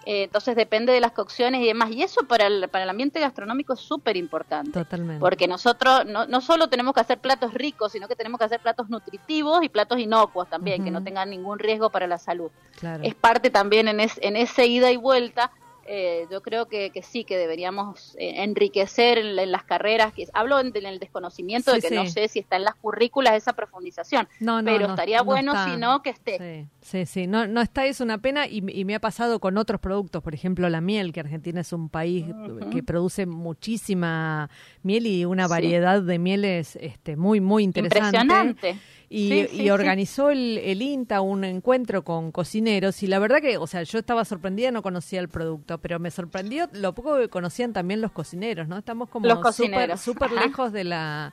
[0.06, 1.90] Eh, entonces depende de las cocciones y demás.
[1.90, 4.70] Y eso para el, para el ambiente gastronómico es súper importante.
[4.72, 5.20] Totalmente.
[5.20, 8.60] Porque nosotros no, no solo tenemos que hacer platos ricos, sino que tenemos que hacer
[8.60, 13.02] platos nutritivos y platos inocuos también, que no tengan ningún riesgo para la salud claro.
[13.04, 15.50] es parte también en, es- en ese ida y vuelta.
[15.88, 20.12] Eh, yo creo que, que sí, que deberíamos eh, enriquecer en, la- en las carreras.
[20.12, 22.74] Que, hablo en, en el desconocimiento de Sí, que no sé si está en las
[22.74, 26.68] currículas esa profundización, No, no, pero no, estaría no bueno si no que esté.
[26.82, 27.26] Sí, sí, sí.
[27.26, 30.34] No, no está, es una pena y, y me ha pasado con otros productos, por
[30.34, 32.26] ejemplo la miel, que Argentina es un país
[32.70, 34.50] que produce muchísima
[34.82, 38.18] miel y una variedad de mieles este, muy, muy interesante.
[38.18, 38.76] Impresionante.
[39.10, 43.40] Y, Sí, y sí, organizó el, el INTA un encuentro con cocineros y la verdad
[43.40, 47.16] que, o sea, yo estaba sorprendida, no conocía el producto, pero me sorprendió lo poco
[47.18, 48.76] que conocían también los cocineros, ¿no?
[48.76, 49.26] Estamos como
[49.96, 51.32] súper lejos de la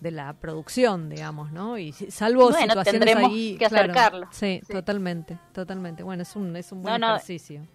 [0.00, 1.78] de la producción, digamos, ¿no?
[1.78, 3.92] Y salvo Bueno, situaciones tendremos ahí, que claro.
[3.92, 4.28] acercarlo.
[4.30, 4.72] Sí, Sí.
[4.72, 6.02] totalmente, totalmente.
[6.02, 7.66] Bueno, es un es un buen No, no, ejercicio.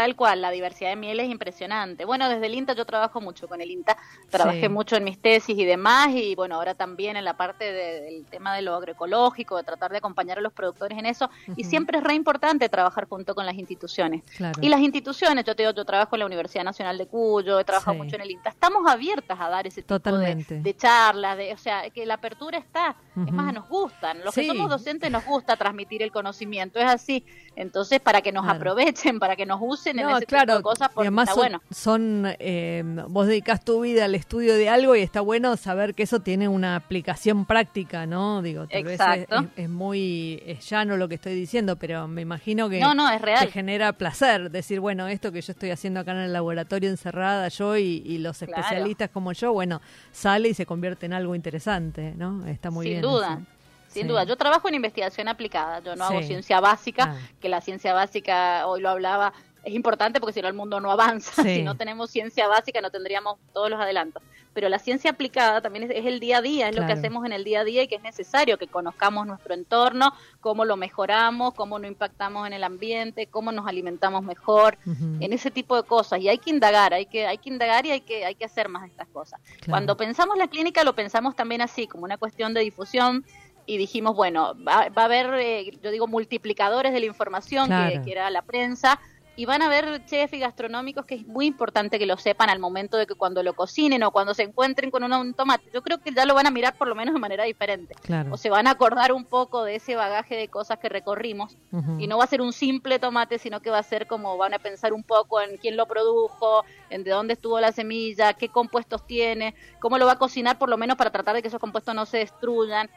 [0.00, 2.06] Tal cual, la diversidad de miel es impresionante.
[2.06, 3.98] Bueno, desde el INTA yo trabajo mucho con el INTA,
[4.30, 4.68] trabajé Sí.
[4.70, 8.24] mucho en mis tesis y demás, y bueno, ahora también en la parte de- del
[8.24, 11.98] tema de lo agroecológico, de tratar de acompañar a los productores en eso, y siempre
[11.98, 14.22] es re importante trabajar junto con las instituciones.
[14.38, 14.58] Claro.
[14.62, 17.64] Y las instituciones, yo te digo, yo trabajo en la Universidad Nacional de Cuyo, he
[17.64, 18.02] trabajado Sí.
[18.02, 20.60] mucho en el INTA, estamos abiertas a dar ese tipo de, Totalmente.
[20.60, 22.96] de charlas, de, o sea, que la apertura está,
[23.26, 24.40] es más, nos gustan, los Sí.
[24.40, 27.22] que somos docentes nos gusta transmitir el conocimiento, es así,
[27.54, 28.56] entonces para que nos Claro.
[28.58, 31.28] aprovechen, para que nos usen en No, ese claro, tipo de cosas, y porque además
[31.28, 31.62] está son, bueno.
[31.70, 36.02] son, eh, vos dedicás tu vida al estudio de algo y está bueno saber que
[36.04, 38.42] eso tiene una aplicación práctica, ¿no?
[38.42, 39.36] Digo, tal vez es, Exacto.
[39.56, 43.10] es- es muy es llano lo que estoy diciendo, pero me imagino que No, no,
[43.10, 43.44] es real.
[43.46, 47.48] te genera placer decir, bueno, esto que yo estoy haciendo acá en el laboratorio encerrada
[47.48, 48.52] yo y, y los Claro.
[48.54, 49.80] especialistas como yo, bueno,
[50.12, 52.46] sale y se convierte en algo interesante, ¿no?
[52.46, 53.02] Está muy Sin bien.
[53.02, 53.32] duda.
[53.34, 53.46] eso.
[53.88, 54.08] Sin Sí.
[54.08, 57.28] duda, yo trabajo en investigación aplicada, yo no hago ciencia básica, Ah.
[57.40, 59.32] que la ciencia básica, hoy lo hablaba,
[59.64, 61.56] es importante porque si no el mundo no avanza, Sí.
[61.56, 64.22] si no tenemos ciencia básica no tendríamos todos los adelantos.
[64.52, 67.24] Pero la ciencia aplicada también es, es el día a día, es lo que hacemos
[67.24, 70.76] en el día a día y que es necesario que conozcamos nuestro entorno, cómo lo
[70.76, 74.76] mejoramos, cómo no impactamos en el ambiente, cómo nos alimentamos mejor,
[75.20, 76.20] en ese tipo de cosas.
[76.20, 78.68] Y hay que indagar, hay que, hay que indagar y hay que, hay que hacer
[78.68, 79.40] más de estas cosas.
[79.40, 79.70] Claro.
[79.70, 83.24] Cuando pensamos la clínica lo pensamos también así, como una cuestión de difusión
[83.66, 88.02] y dijimos, bueno, va, va a haber, eh, yo digo, multiplicadores de la información, que-
[88.04, 88.98] que, era la prensa,
[89.40, 92.58] y van a haber chefs y gastronómicos que es muy importante que lo sepan al
[92.58, 95.80] momento de que cuando lo cocinen o cuando se encuentren con un, un tomate, yo
[95.80, 97.94] creo que ya lo van a mirar por lo menos de manera diferente.
[98.02, 98.34] Claro.
[98.34, 101.56] O se van a acordar un poco de ese bagaje de cosas que recorrimos
[101.98, 104.52] y no va a ser un simple tomate, sino que va a ser como van
[104.52, 108.50] a pensar un poco en quién lo produjo, en de dónde estuvo la semilla, qué
[108.50, 111.60] compuestos tiene, cómo lo va a cocinar por lo menos para tratar de que esos
[111.60, 112.90] compuestos no se destruyan.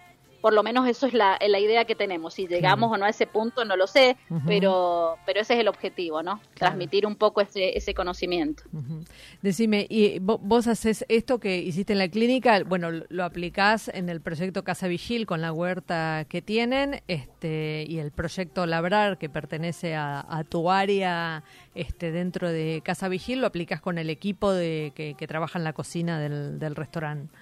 [0.43, 2.33] Por lo menos eso es la, la idea que tenemos.
[2.33, 5.69] Si llegamos o no a ese punto, no lo sé, pero, pero ese es el
[5.69, 6.41] objetivo, ¿no?
[6.53, 8.63] Transmitir un poco ese, ese conocimiento.
[8.73, 9.05] Ujú.
[9.41, 14.09] Decime, y vo- vos haces esto que hiciste en la clínica, bueno, lo- aplicás en
[14.09, 19.29] el proyecto Casa Vigil con la huerta que tienen, este, y el proyecto Labrar que
[19.29, 24.51] pertenece a, a tu área, este, dentro de Casa Vigil, lo aplicás con el equipo
[24.51, 27.33] de que, que trabaja en la cocina del, del restaurante.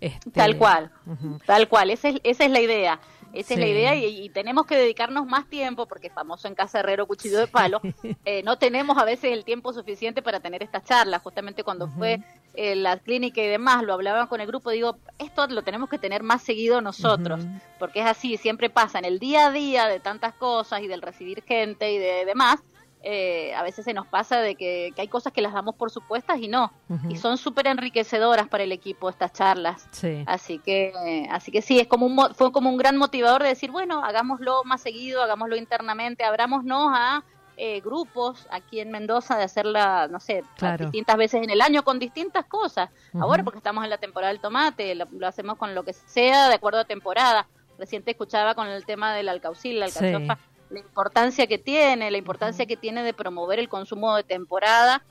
[0.00, 0.90] Este, Tal cual,
[1.46, 3.00] tal cual, esa es, esa es la idea.
[3.32, 6.80] Esa es la idea y, y tenemos que dedicarnos más tiempo, porque famoso en Casa
[6.80, 7.80] Herrero Cuchillo de Palo,
[8.24, 11.22] eh, no tenemos a veces el tiempo suficiente para tener estas charlas.
[11.22, 12.20] Justamente cuando fue
[12.54, 15.98] eh, la clínica y demás, lo hablaban con el grupo, digo, esto lo tenemos que
[15.98, 17.44] tener más seguido nosotros,
[17.78, 21.02] porque es así, siempre pasa en el día a día de tantas cosas y del
[21.02, 22.60] recibir gente y de demás.
[23.08, 25.92] Eh, a veces se nos pasa de que, que hay cosas que las damos por
[25.92, 26.72] supuestas y no,
[27.08, 29.86] y son súper enriquecedoras para el equipo estas charlas.
[29.92, 30.24] Sí.
[30.26, 33.50] Así que, eh, así que sí, es como un, fue como un gran motivador de
[33.50, 37.22] decir, bueno, hagámoslo más seguido, hagámoslo internamente, abrámonos a
[37.56, 40.86] eh, grupos aquí en Mendoza de hacerla, no sé, Claro.
[40.86, 42.90] distintas veces en el año con distintas cosas.
[43.14, 46.48] Ahora porque estamos en la temporada del tomate, lo, lo hacemos con lo que sea
[46.48, 47.46] de acuerdo a temporada.
[47.78, 50.16] Recién te escuchaba con el tema del alcaucil, la Sí.
[50.70, 55.02] La importancia que tiene, la importancia que tiene de promover el consumo de temporada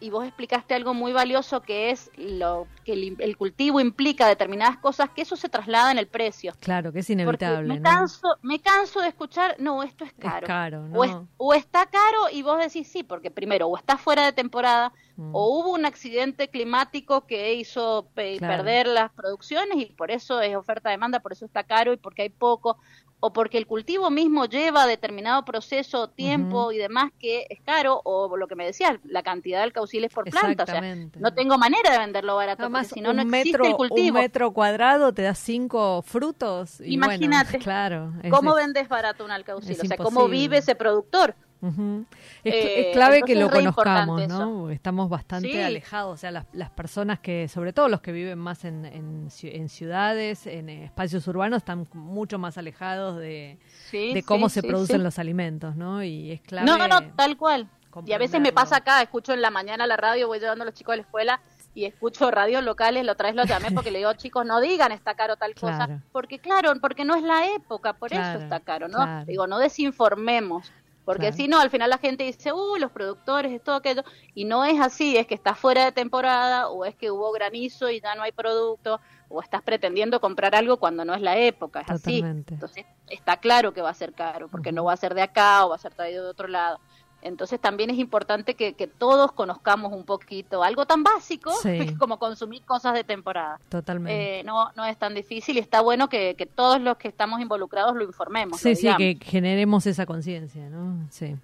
[0.00, 4.76] y vos explicaste algo muy valioso que es lo que el, el cultivo implica determinadas
[4.78, 6.52] cosas, que eso se traslada en el precio.
[6.60, 7.82] Claro, que es Porque inevitable, me ¿no?
[7.82, 10.86] canso, me canso de escuchar, no, esto es Es caro.
[10.94, 14.32] o, es- o está caro y vos decís sí, porque primero o está fuera de
[14.32, 15.34] temporada Mm.
[15.34, 18.58] o hubo un accidente climático que hizo pe- Claro.
[18.62, 22.28] perder las producciones y por eso es oferta-demanda, por eso está caro y porque hay
[22.28, 22.78] poco,
[23.20, 28.36] o porque el cultivo mismo lleva determinado proceso, tiempo y demás que es caro, o
[28.36, 30.62] lo que me decías, la cantidad de alcauciles por planta.
[30.62, 31.18] O sea, Exactamente.
[31.18, 33.70] no tengo manera de venderlo barato, más porque si no, un no existe metro, el
[33.72, 34.18] un cultivo.
[34.18, 36.80] metro cuadrado te da cinco frutos.
[36.80, 37.50] Y Imagínate.
[37.52, 38.12] Bueno, claro.
[38.22, 39.76] es- ¿Cómo es- vendes barato un alcaucil?
[39.82, 41.34] o sea, ¿cómo vive ese productor?
[41.60, 42.04] Ujú.
[42.44, 44.70] Es, Eh, es clave que lo conozcamos, ¿no?
[44.70, 45.60] Estamos bastante Sí.
[45.60, 49.28] alejados, o sea, las, las personas que, sobre todo los que viven más en, en,
[49.42, 53.58] en ciudades, en eh, espacios urbanos, están mucho más alejados de,
[53.90, 56.02] Sí, de cómo sí, se producen los alimentos, ¿no?
[56.04, 56.66] Y es clave.
[56.66, 57.68] No, no, no, tal cual.
[58.06, 60.66] Y a veces me pasa acá, escucho en la mañana la radio, voy llevando a
[60.66, 61.40] los chicos a la escuela
[61.74, 64.92] y escucho radios locales, la otra vez los llamé porque le digo, chicos, no digan
[64.92, 66.02] está caro tal cosa, Claro.
[66.12, 68.98] porque claro, porque no es la época, por Claro, eso está caro, ¿no?
[68.98, 69.26] claro.
[69.26, 70.70] Digo, no desinformemos,
[71.08, 71.36] porque Claro.
[71.36, 74.04] si no, al final la gente dice, uh, los productores, es todo aquello,
[74.34, 77.88] y no es así, es que está fuera de temporada, o es que hubo granizo
[77.88, 79.00] y ya no hay producto,
[79.30, 82.18] o estás pretendiendo comprar algo cuando no es la época, es así.
[82.18, 85.64] Entonces, está claro que va a ser caro, porque no va a ser de acá
[85.64, 86.78] o va a ser traído de otro lado.
[87.20, 91.78] Entonces, también es importante que, que todos conozcamos un poquito algo tan básico Sí.
[91.98, 93.58] como consumir cosas de temporada.
[93.68, 94.40] Totalmente.
[94.40, 97.40] Eh, no, no es tan difícil y está bueno que, que todos los que estamos
[97.40, 98.60] involucrados lo informemos.
[98.60, 101.06] sí, lo sí, que generemos esa conciencia, ¿no?
[101.10, 101.36] Sí,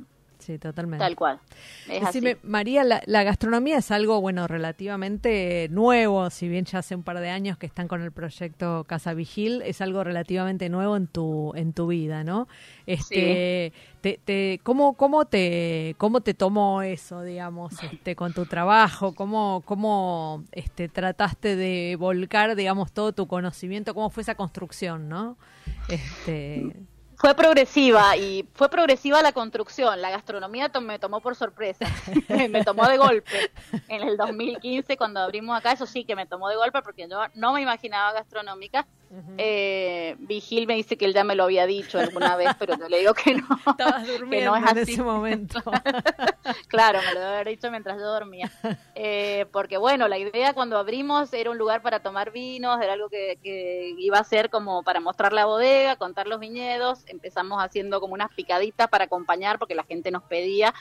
[0.45, 1.05] sí, totalmente.
[1.05, 1.41] Tal cual.
[1.89, 2.41] Es Decime, así.
[2.43, 7.21] María, la, la gastronomía es algo, bueno, relativamente nuevo, si bien ya hace un par
[7.21, 11.53] de años que están con el proyecto Casa Vigil, es algo relativamente nuevo en tu,
[11.55, 12.47] en tu vida, ¿no?
[12.87, 19.15] Este, te, te, ¿cómo, cómo, te, ¿Cómo te tomó eso, digamos, este, con tu trabajo?
[19.15, 23.95] ¿Cómo, cómo este, trataste de volcar, digamos, todo tu conocimiento?
[23.95, 25.39] ¿Cómo fue esa construcción, no?
[25.89, 26.75] Este,
[27.25, 30.03] Fue progresiva y fue progresiva la construcción.
[30.03, 31.87] La gastronomía to- me tomó por sorpresa.
[32.51, 33.51] me tomó de golpe
[33.89, 35.73] en el 2015 cuando abrimos acá.
[35.73, 38.87] Eso sí que me tomó de golpe porque yo no me imaginaba gastronómica.
[39.39, 42.89] Eh, Vigil me dice que él ya me lo había dicho alguna vez, pero yo
[42.89, 43.47] le digo que no.
[43.71, 44.93] estabas que durmiendo no es en así.
[44.93, 45.61] ese momento.
[46.69, 48.51] Claro, me lo debe haber dicho mientras yo dormía.
[48.95, 53.09] Eh, porque bueno, la idea cuando abrimos era un lugar para tomar vinos, era algo
[53.09, 57.05] que, que iba a ser como para mostrar la bodega, contar los viñedos.
[57.07, 60.75] Empezamos haciendo como unas picaditas para acompañar porque la gente nos pedía.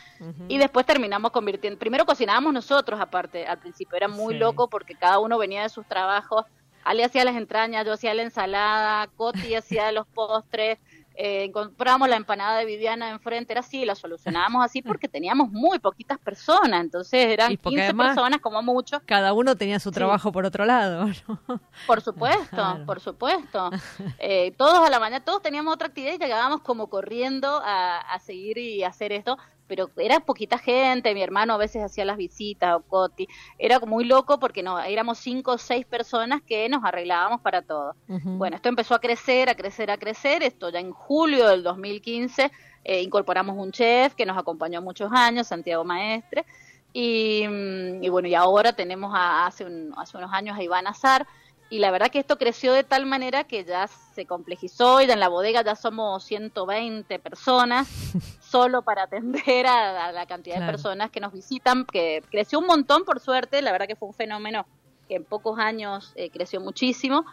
[0.50, 1.80] Y después terminamos convirtiendo.
[1.80, 4.40] Primero cocinábamos nosotros, aparte, al principio era muy Sí.
[4.40, 6.46] loco porque cada uno venía de sus trabajos.
[6.84, 10.80] Ale hacía las entrañas, yo hacía la ensalada, Coti hacía los postres,
[11.16, 15.78] eh, comprábamos la empanada de Viviana enfrente, era así, la solucionábamos así porque teníamos muy
[15.78, 19.00] poquitas personas, entonces eran porque 15 además- personas como mucho.
[19.06, 19.96] Cada uno tenía su Sí.
[19.96, 21.40] trabajo por otro lado, ¿no?
[21.86, 22.86] Por supuesto, Claro.
[22.88, 23.70] por supuesto.
[24.18, 28.20] Eh, todos a la mañana, todos teníamos otra actividad y llegábamos como corriendo a, a
[28.20, 29.38] seguir y hacer esto,
[29.68, 34.04] pero era poquita gente, mi hermano a veces hacía las visitas o Coti, era muy
[34.06, 37.96] loco porque no, éramos cinco o seis personas que nos arreglábamos para todo.
[38.38, 42.52] Bueno, esto empezó a crecer, a crecer, a crecer, esto ya en julio del 2015
[42.86, 46.46] eh, incorporamos un chef que nos acompañó muchos años, Santiago Maestre,
[46.92, 50.86] y, mm, y bueno, y ahora tenemos a- hace, un- hace unos años a Iván
[50.88, 51.26] Azar,
[51.70, 55.20] y la verdad que esto creció de tal manera que ya se complejizó y en
[55.20, 57.88] la bodega ya somos 120 personas
[58.42, 63.06] solo para atender a, la cantidad de personas que nos visitan, que creció un montón
[63.06, 64.68] por suerte, la verdad que fue un fenómeno
[65.08, 67.26] que en pocos años eh, creció muchísimo.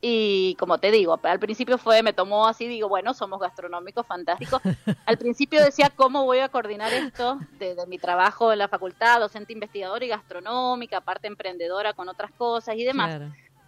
[0.00, 4.62] Y como te digo, al principio fue, me tomó así, digo, bueno, somos gastronómicos, fantásticos.
[5.06, 9.52] Al principio decía, ¿cómo voy a coordinar esto de, mi trabajo en la facultad, docente
[9.52, 13.20] investigadora y gastronómica, aparte emprendedora con otras cosas y demás?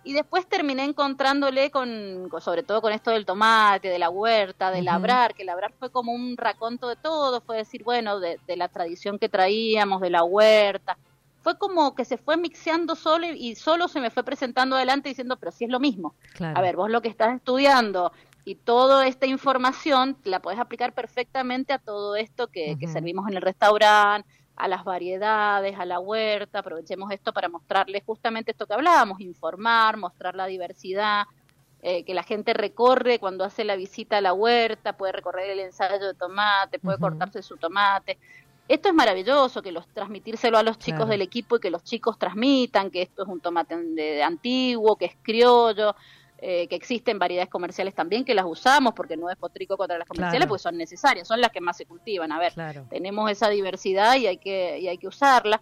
[0.02, 4.82] Y después terminé encontrándole con, sobre todo con esto del tomate, de la huerta, de
[4.82, 9.18] labrar, que labrar fue como un raconto de todo, fue decir, bueno, de, la tradición
[9.18, 10.96] que traíamos, de la huerta.
[11.42, 15.36] Fue como que se fue mixeando solo y, solo se me fue presentando adelante diciendo,
[15.36, 16.14] pero sí es lo mismo.
[16.40, 18.12] A ver, vos lo que estás estudiando
[18.46, 23.36] y toda esta información la podés aplicar perfectamente a todo esto que, que servimos en
[23.36, 24.28] el restaurante,
[24.60, 29.96] a las variedades, a la huerta, aprovechemos esto para mostrarles justamente esto que hablábamos, informar,
[29.96, 31.24] mostrar la diversidad,
[31.82, 35.60] eh, que la gente recorre cuando hace la visita a la huerta, puede recorrer el
[35.60, 38.18] ensayo de tomate, puede cortarse su tomate.
[38.68, 42.18] Esto es maravilloso, que los transmitírselo a los chicos del equipo y que los chicos
[42.18, 45.96] transmitan que esto es un tomate de antiguo, que es criollo,
[46.42, 50.08] eh, que existen variedades comerciales también que las usamos, porque no es potrico contra las
[50.08, 52.32] comerciales, pues son necesarias, son las que más se cultivan.
[52.32, 52.54] A ver,
[52.88, 55.60] tenemos esa diversidad y hay que, y hay que usarla.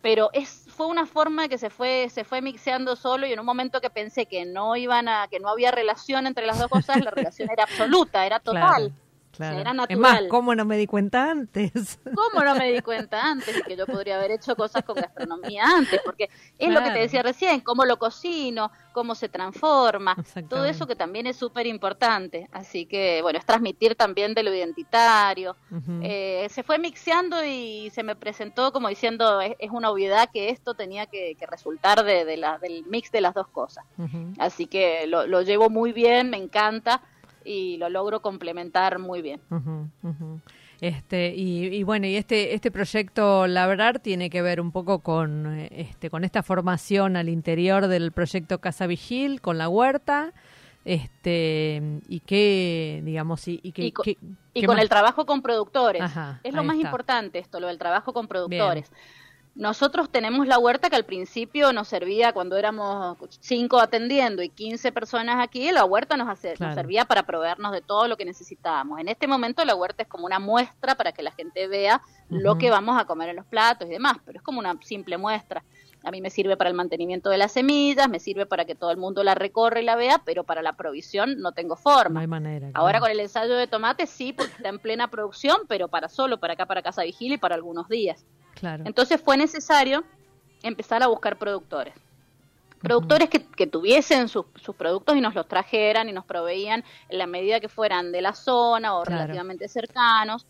[0.00, 3.46] Pero es, fue una forma que se fue, se fue mixeando solo y en un
[3.46, 7.04] momento que pensé que no iban a, que no había relación entre las dos cosas,
[7.04, 8.92] la relación era absoluta, era total.
[9.38, 9.86] Era natural.
[9.88, 11.98] Es más, ¿cómo no me di cuenta antes?
[12.14, 15.64] ¿Cómo no me di cuenta antes de que yo podría haber hecho cosas con gastronomía
[15.64, 16.00] antes?
[16.04, 16.28] Porque
[16.58, 20.16] es lo que te decía recién, cómo lo cocino, cómo se transforma,
[20.48, 22.48] todo eso que también es súper importante.
[22.52, 25.56] Así que, bueno, es transmitir también de lo identitario.
[26.02, 30.74] Eh, se fue mixeando y se me presentó como diciendo, es, una obviedad que esto
[30.74, 33.84] tenía que, resultar de, la, del mix de las dos cosas.
[34.38, 37.00] Así que lo, lo llevo muy bien, me encanta
[37.44, 39.40] y lo logro complementar muy bien.
[40.80, 46.10] Este, y, bueno, y este, este proyecto Labrar tiene que ver un poco con, este,
[46.10, 50.32] con esta formación al interior del proyecto Casa Vigil, con la huerta,
[50.84, 56.02] este, y que, digamos, y, y, con, el trabajo con productores.
[56.42, 58.90] es lo más importante esto, lo del trabajo con productores.
[59.54, 64.92] Nosotros tenemos la huerta que al principio nos servía cuando éramos cinco atendiendo y 15
[64.92, 68.98] personas aquí, la huerta nos, nos, servía para proveernos de todo lo que necesitábamos.
[68.98, 72.00] En este momento la huerta es como una muestra para que la gente vea
[72.30, 75.18] lo que vamos a comer en los platos y demás, pero es como una simple
[75.18, 75.62] muestra.
[76.04, 78.90] A mí me sirve para el mantenimiento de las semillas, me sirve para que todo
[78.90, 82.14] el mundo la recorre y la vea, pero para la provisión no tengo forma.
[82.14, 82.70] No hay manera.
[82.74, 86.40] Ahora con el ensayo de tomate sí, porque está en plena producción, pero para solo,
[86.40, 88.24] para acá, para Casa Vigil y para algunos días.
[88.62, 90.04] Entonces fue necesario
[90.62, 91.94] empezar a buscar productores.
[92.80, 94.44] Productores que, tuviesen sus,
[94.76, 98.34] productos y nos los trajeran y nos proveían en la medida que fueran de la
[98.34, 100.46] zona o relativamente cercanos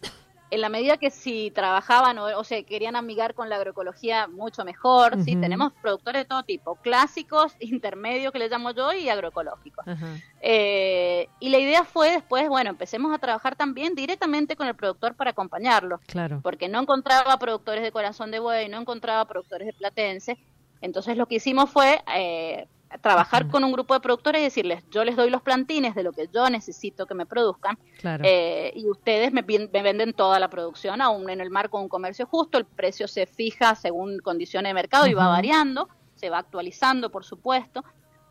[0.53, 4.66] en la medida que si trabajaban o, o se querían amigar con la agroecología mucho
[4.66, 9.86] mejor, sí, tenemos productores de todo tipo, clásicos, intermedios que le llamo yo y agroecológicos.
[10.42, 15.14] Eh, y la idea fue después, bueno, empecemos a trabajar también directamente con el productor
[15.14, 16.40] para acompañarlo, claro.
[16.42, 20.36] porque no encontraba productores de corazón de buey, no encontraba productores de platense,
[20.82, 22.68] entonces lo que hicimos fue eh,
[23.01, 26.12] trabajar con un grupo de productores y decirles, yo les doy los plantines de lo
[26.12, 31.30] que yo necesito que me produzcan eh, y ustedes me, venden toda la producción, aún
[31.30, 35.07] en el marco de un comercio justo, el precio se fija según condiciones de mercado
[35.07, 37.84] y va variando, se va actualizando, por supuesto,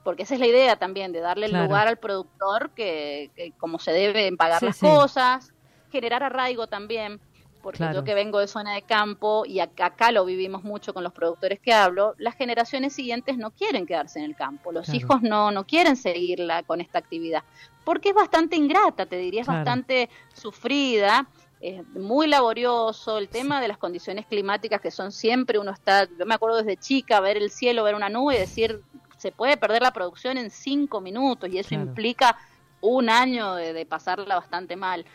[0.03, 3.91] porque esa es la idea también, de darle el lugar al productor que, como se
[3.91, 5.53] deben pagar las cosas,
[5.91, 7.19] generar arraigo también
[7.61, 11.13] porque yo que vengo de zona de campo y acá, lo vivimos mucho con los
[11.13, 15.51] productores que hablo, las generaciones siguientes no quieren quedarse en el campo, los hijos no,
[15.51, 17.43] no quieren seguirla con esta actividad,
[17.83, 21.27] porque es bastante ingrata, te diría, es bastante sufrida,
[21.59, 26.25] es muy laborioso, el tema de las condiciones climáticas que son siempre, uno está, yo
[26.25, 28.81] me acuerdo desde chica, ver el cielo, ver una nube y decir,
[29.17, 32.37] se puede perder la producción en cinco minutos y eso implica
[32.81, 35.05] un año de pasarla bastante mal.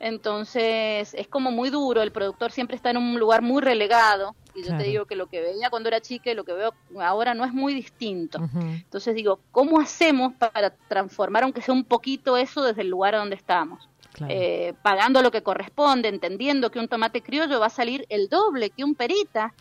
[0.00, 4.64] Entonces es como muy duro, el productor siempre está en un lugar muy relegado y
[4.64, 7.34] yo te digo que lo que veía cuando era chica y lo que veo ahora
[7.34, 8.38] no es muy distinto.
[8.54, 13.36] Entonces digo, ¿cómo hacemos para transformar aunque sea un poquito eso desde el lugar donde
[13.36, 13.88] estamos?
[14.28, 18.70] Eh, pagando lo que corresponde, entendiendo que un tomate criollo va a salir el doble
[18.70, 19.54] que un perita,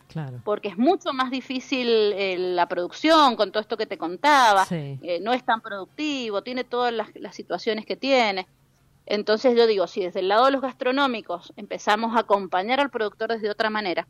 [0.44, 5.20] porque es mucho más difícil eh, la producción con todo esto que te contaba, eh,
[5.22, 8.48] no es tan productivo, tiene todas las situaciones que tiene.
[9.10, 13.30] Entonces yo digo, si desde el lado de los gastronómicos empezamos a acompañar al productor
[13.34, 14.08] desde otra manera,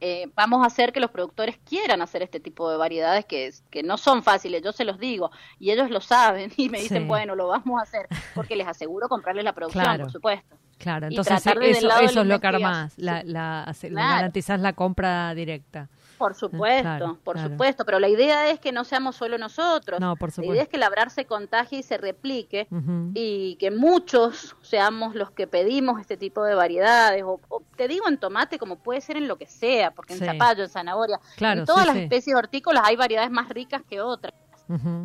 [0.00, 3.82] eh, vamos a hacer que los productores quieran hacer este tipo de variedades que, que
[3.82, 7.08] no son fáciles, yo se los digo, y ellos lo saben y me dicen, Sí.
[7.08, 10.04] bueno, lo vamos a hacer, porque les aseguro comprarles la producción, Claro.
[10.04, 10.56] por supuesto.
[10.78, 13.94] Claro, entonces el eso, eso es lo que armás, la, la, Claro.
[13.96, 15.88] garantizás la compra directa.
[16.18, 17.50] Por supuesto, claro, por claro.
[17.50, 20.00] supuesto, pero la idea es que no seamos solo nosotros.
[20.00, 20.62] No, por La idea supuesto.
[20.64, 22.66] es que labrar se contagie y se replique
[23.14, 27.22] y que muchos seamos los que pedimos este tipo de variedades.
[27.22, 30.18] O, o te digo en tomate como puede ser en lo que sea, porque en
[30.18, 30.24] Sí.
[30.26, 32.02] zapallo, en zanahoria, Claro, en todas sí, las sí.
[32.02, 34.32] especies hortícolas hay variedades más ricas que otras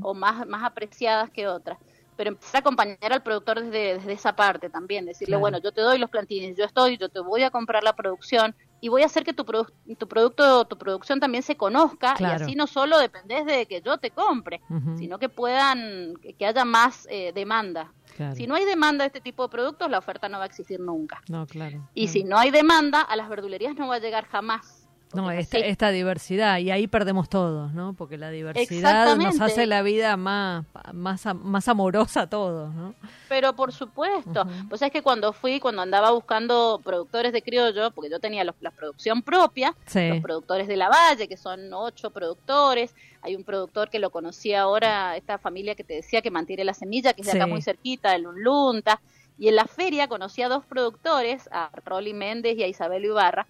[0.01, 1.77] o más, más apreciadas que otras.
[2.17, 5.39] Pero empezar a acompañar al productor desde, desde esa parte también, decirle, Claro.
[5.41, 8.55] bueno, yo te doy los plantines, yo estoy, yo te voy a comprar la producción
[8.83, 12.41] y voy a hacer que tu, produ- tu producto, tu producción también se conozca Claro.
[12.41, 14.59] y así no solo dependes de que yo te compre,
[14.97, 17.93] sino que puedan, que, haya más eh, demanda.
[18.17, 18.35] Claro.
[18.35, 20.81] Si no hay demanda de este tipo de productos, la oferta no va a existir
[20.81, 21.21] nunca.
[21.29, 21.89] No, claro.
[21.93, 22.11] Y no.
[22.11, 24.82] si no hay demanda, a las verdulerías no va a llegar jamás.
[25.13, 25.65] No, esta, así.
[25.67, 27.93] esta diversidad, y ahí perdemos todos, ¿no?
[27.93, 32.95] Porque la diversidad nos hace la vida más, más, más amorosa a todos, ¿no?
[33.29, 34.69] Pero por supuesto, Ujú.
[34.69, 38.55] pues es que cuando fui, cuando andaba buscando productores de criollo, porque yo tenía los-
[38.61, 40.09] la producción propia, Sí.
[40.09, 44.53] los productores de la Valle, que son ocho productores, hay un productor que lo conocí
[44.53, 47.61] ahora, esta familia que te decía que mantiene la semilla, que es de acá muy
[47.61, 48.99] cerquita, el Lunta,
[49.39, 53.47] y en la feria conocí a dos productores, a Rolly Méndez y a Isabel Ibarra,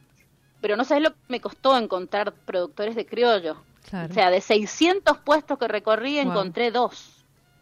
[0.63, 3.57] pero no sabes lo que me costó encontrar productores de criollo.
[3.89, 4.09] Claro.
[4.09, 6.31] O sea, de 600 puestos que recorrí, Wow.
[6.31, 7.09] encontré dos.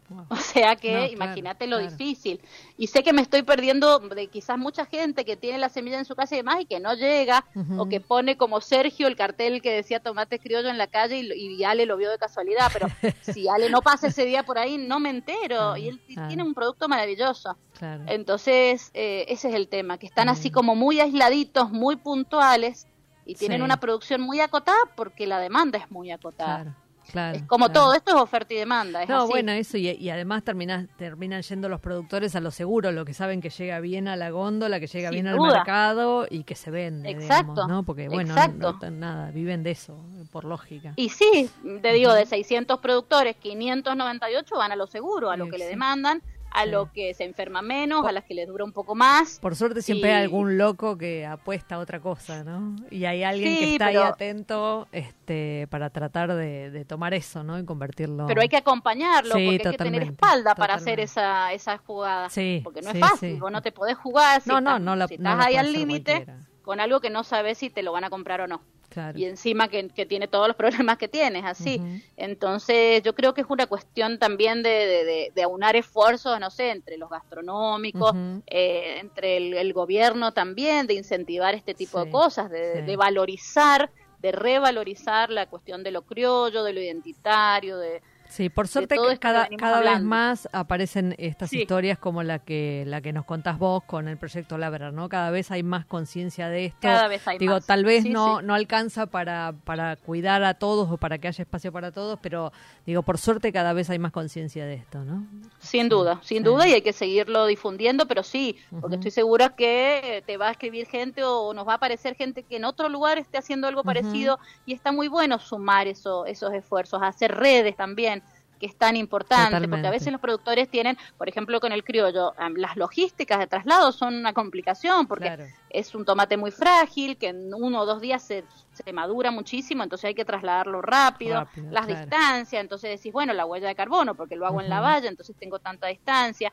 [0.08, 0.26] Wow.
[0.28, 1.90] O sea que No, claro, imagínate lo claro.
[1.90, 2.38] difícil.
[2.76, 6.04] Y sé que me estoy perdiendo de quizás mucha gente que tiene la semilla en
[6.04, 7.44] su casa y demás y que no llega,
[7.78, 11.32] o que pone como Sergio el cartel que decía tomate criollo en la calle y,
[11.56, 12.70] y Ale lo vio de casualidad.
[12.72, 12.88] Pero
[13.22, 15.38] si Ale no pasa ese día por ahí, no me entero.
[15.56, 16.28] Claro, y él claro.
[16.28, 17.56] tiene un producto maravilloso.
[17.78, 18.04] Claro.
[18.06, 22.86] Entonces, eh, ese es el tema, que están así como muy aisladitos, muy puntuales
[23.24, 23.62] y tienen Sí.
[23.64, 26.62] una producción muy acotada porque la demanda es muy acotada.
[26.62, 26.74] Claro,
[27.10, 27.36] claro.
[27.36, 27.80] Es como claro.
[27.80, 29.02] todo, esto es oferta y demanda.
[29.02, 29.30] Es No, así.
[29.30, 33.14] bueno, eso, y, y además termina, terminan yendo los productores a lo seguro, lo que
[33.14, 35.54] saben que llega bien a la góndola, que llega Sin bien al duda.
[35.58, 37.82] mercado y que se vende, Exacto, digamos, ¿no?
[37.84, 38.72] Porque, bueno, exacto.
[38.72, 39.96] no tan- nada, viven de eso,
[40.32, 40.92] por lógica.
[40.96, 41.50] Y sí,
[41.80, 45.64] te digo, de 600 productores, 598 van a lo seguro, a lo Sí, que le
[45.64, 45.70] sí.
[45.70, 46.22] demandan,
[46.54, 49.38] a lo que se enferma menos, a las que les dura un poco más.
[49.40, 52.76] Por suerte siempre hay algún loco que apuesta a otra cosa, ¿no?
[52.90, 57.58] Y hay alguien que está ahí atento este, para tratar de, de tomar eso, ¿no?
[57.58, 58.26] Y convertirlo...
[58.26, 61.78] Pero hay que acompañarlo, Sí, porque hay que tener totalmente, espalda para hacer esa, esa
[61.78, 62.28] jugada.
[62.30, 64.96] Sí, porque no es fácil, vos no te podés jugar si No, no, estás, no
[64.96, 66.40] la- si no estás ahí al límite cualquiera.
[66.62, 68.62] Con algo que no sabes si te lo van a comprar o no.
[68.88, 69.18] Claro.
[69.18, 71.80] y encima que, que tiene todos los problemas que tienes, así.
[72.26, 76.50] Entonces, yo creo que es una cuestión también de, de, de- de aunar esfuerzos, no
[76.50, 78.12] sé, entre los gastronómicos,
[78.46, 82.82] eh, entre el, el gobierno también, de incentivar este tipo Sí, de cosas, sí.
[82.82, 83.90] de valorizar,
[84.20, 88.02] de revalorizar la cuestión de lo criollo, de lo identitario, de...
[88.32, 91.60] Sí, por suerte que cada, cada vez más aparecen estas Sí.
[91.60, 95.10] historias como la que la que nos contás vos con el proyecto Labra, ¿no?
[95.10, 96.78] Cada vez hay más conciencia de esto.
[96.80, 97.66] Cada vez hay Digo, más.
[97.66, 98.46] tal vez Sí, no sí.
[98.46, 102.52] no alcanza para para cuidar a todos o para que haya espacio para todos, pero
[102.86, 105.26] digo, por suerte cada vez hay más conciencia de esto, ¿no?
[105.58, 110.22] Sin duda, sin duda, y hay que seguirlo difundiendo, pero sí, porque estoy segura que
[110.26, 113.18] te va a escribir gente o nos va a aparecer gente que en otro lugar
[113.18, 118.21] esté haciendo algo parecido y está muy bueno sumar eso, esos esfuerzos, hacer redes también
[118.62, 122.32] que es tan importante, porque a veces los productores tienen, por ejemplo, con el criollo,
[122.38, 125.46] am, las logísticas de traslado son una complicación, porque Claro.
[125.68, 129.82] es un tomate muy frágil, que en uno o dos días se, se madura muchísimo,
[129.82, 132.00] entonces hay que trasladarlo rápido, Rápido, las claro.
[132.02, 135.34] distancias, entonces decís, bueno, la huella de carbono, porque lo hago en la valla, entonces
[135.36, 136.52] tengo tanta distancia.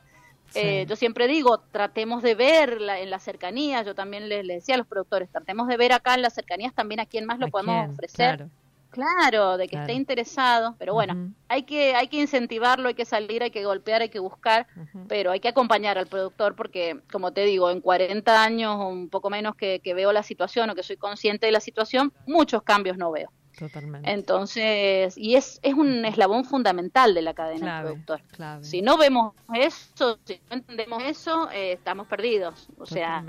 [0.56, 4.56] Eh, yo siempre digo, tratemos de ver la- en las cercanías, yo también les, les
[4.56, 7.38] decía a los productores, tratemos de ver acá en las cercanías también a quién más
[7.38, 7.90] lo ¿A podemos quién?
[7.92, 8.36] ofrecer.
[8.36, 8.50] Claro.
[8.90, 9.86] Claro, de que Claro.
[9.86, 14.02] esté interesado, pero bueno, hay que hay que incentivarlo, hay que salir, hay que golpear,
[14.02, 14.66] hay que buscar,
[15.08, 19.08] pero hay que acompañar al productor porque, como te digo, en 40 años o un
[19.08, 22.62] poco menos que, que veo la situación o que soy consciente de la situación, muchos
[22.62, 23.30] cambios no veo.
[23.58, 24.10] Totalmente.
[24.10, 28.22] Entonces, y es, es un eslabón fundamental de la cadena del clave, productor.
[28.34, 28.64] clave.
[28.64, 32.68] Si no vemos eso, si no entendemos eso, eh, estamos perdidos.
[32.78, 33.22] O sea,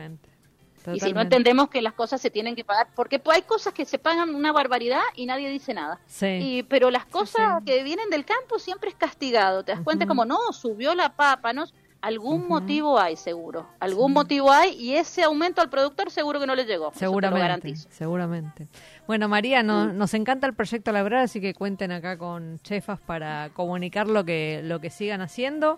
[0.82, 1.06] Totalmente.
[1.06, 3.74] y si no entendemos que las cosas se tienen que pagar, porque pues, hay cosas
[3.74, 6.00] que se pagan una barbaridad y nadie dice nada.
[6.08, 6.26] Sí.
[6.42, 7.66] Y, pero las cosas sí.
[7.66, 9.64] que vienen del campo siempre es castigado.
[9.64, 10.10] Te das cuenta Ujú.
[10.10, 11.66] como, no, subió la papa, ¿no?
[12.04, 13.68] Algún motivo hay, seguro.
[13.80, 16.86] Algún motivo hay y ese aumento al productor seguro que no le llegó.
[16.86, 17.88] Lo Seguramente, garantizo.
[17.92, 18.68] seguramente.
[19.06, 23.52] Bueno, María, no- nos encanta el proyecto Labrar, así que cuenten acá con Chefas para
[23.54, 25.78] comunicar lo que lo que sigan haciendo.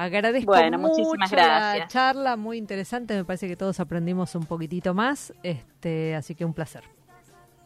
[0.00, 1.92] Agradezco Bueno, mucho muchísimas la gracias.
[1.92, 6.54] charla, muy interesante, me parece que todos aprendimos un poquitito más, este, así que un
[6.54, 6.84] placer.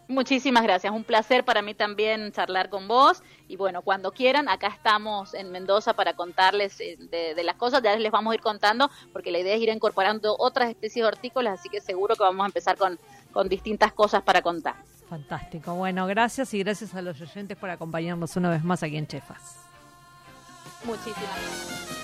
[0.09, 4.67] Muchísimas gracias, un placer para mí también charlar con vos y bueno, cuando quieran, acá
[4.67, 8.41] estamos en Mendoza para contarles eh, de, de, las cosas, ya les vamos a ir
[8.41, 12.43] contando porque la idea es ir incorporando otras especies hortícolas, así que seguro que vamos
[12.43, 12.99] a empezar con,
[13.33, 14.75] con distintas cosas para contar.
[15.09, 19.07] Fantástico, bueno, gracias y gracias a los oyentes por acompañarnos una vez más aquí en
[19.07, 19.61] Chefas.
[20.85, 22.04] Muchísimas gracias.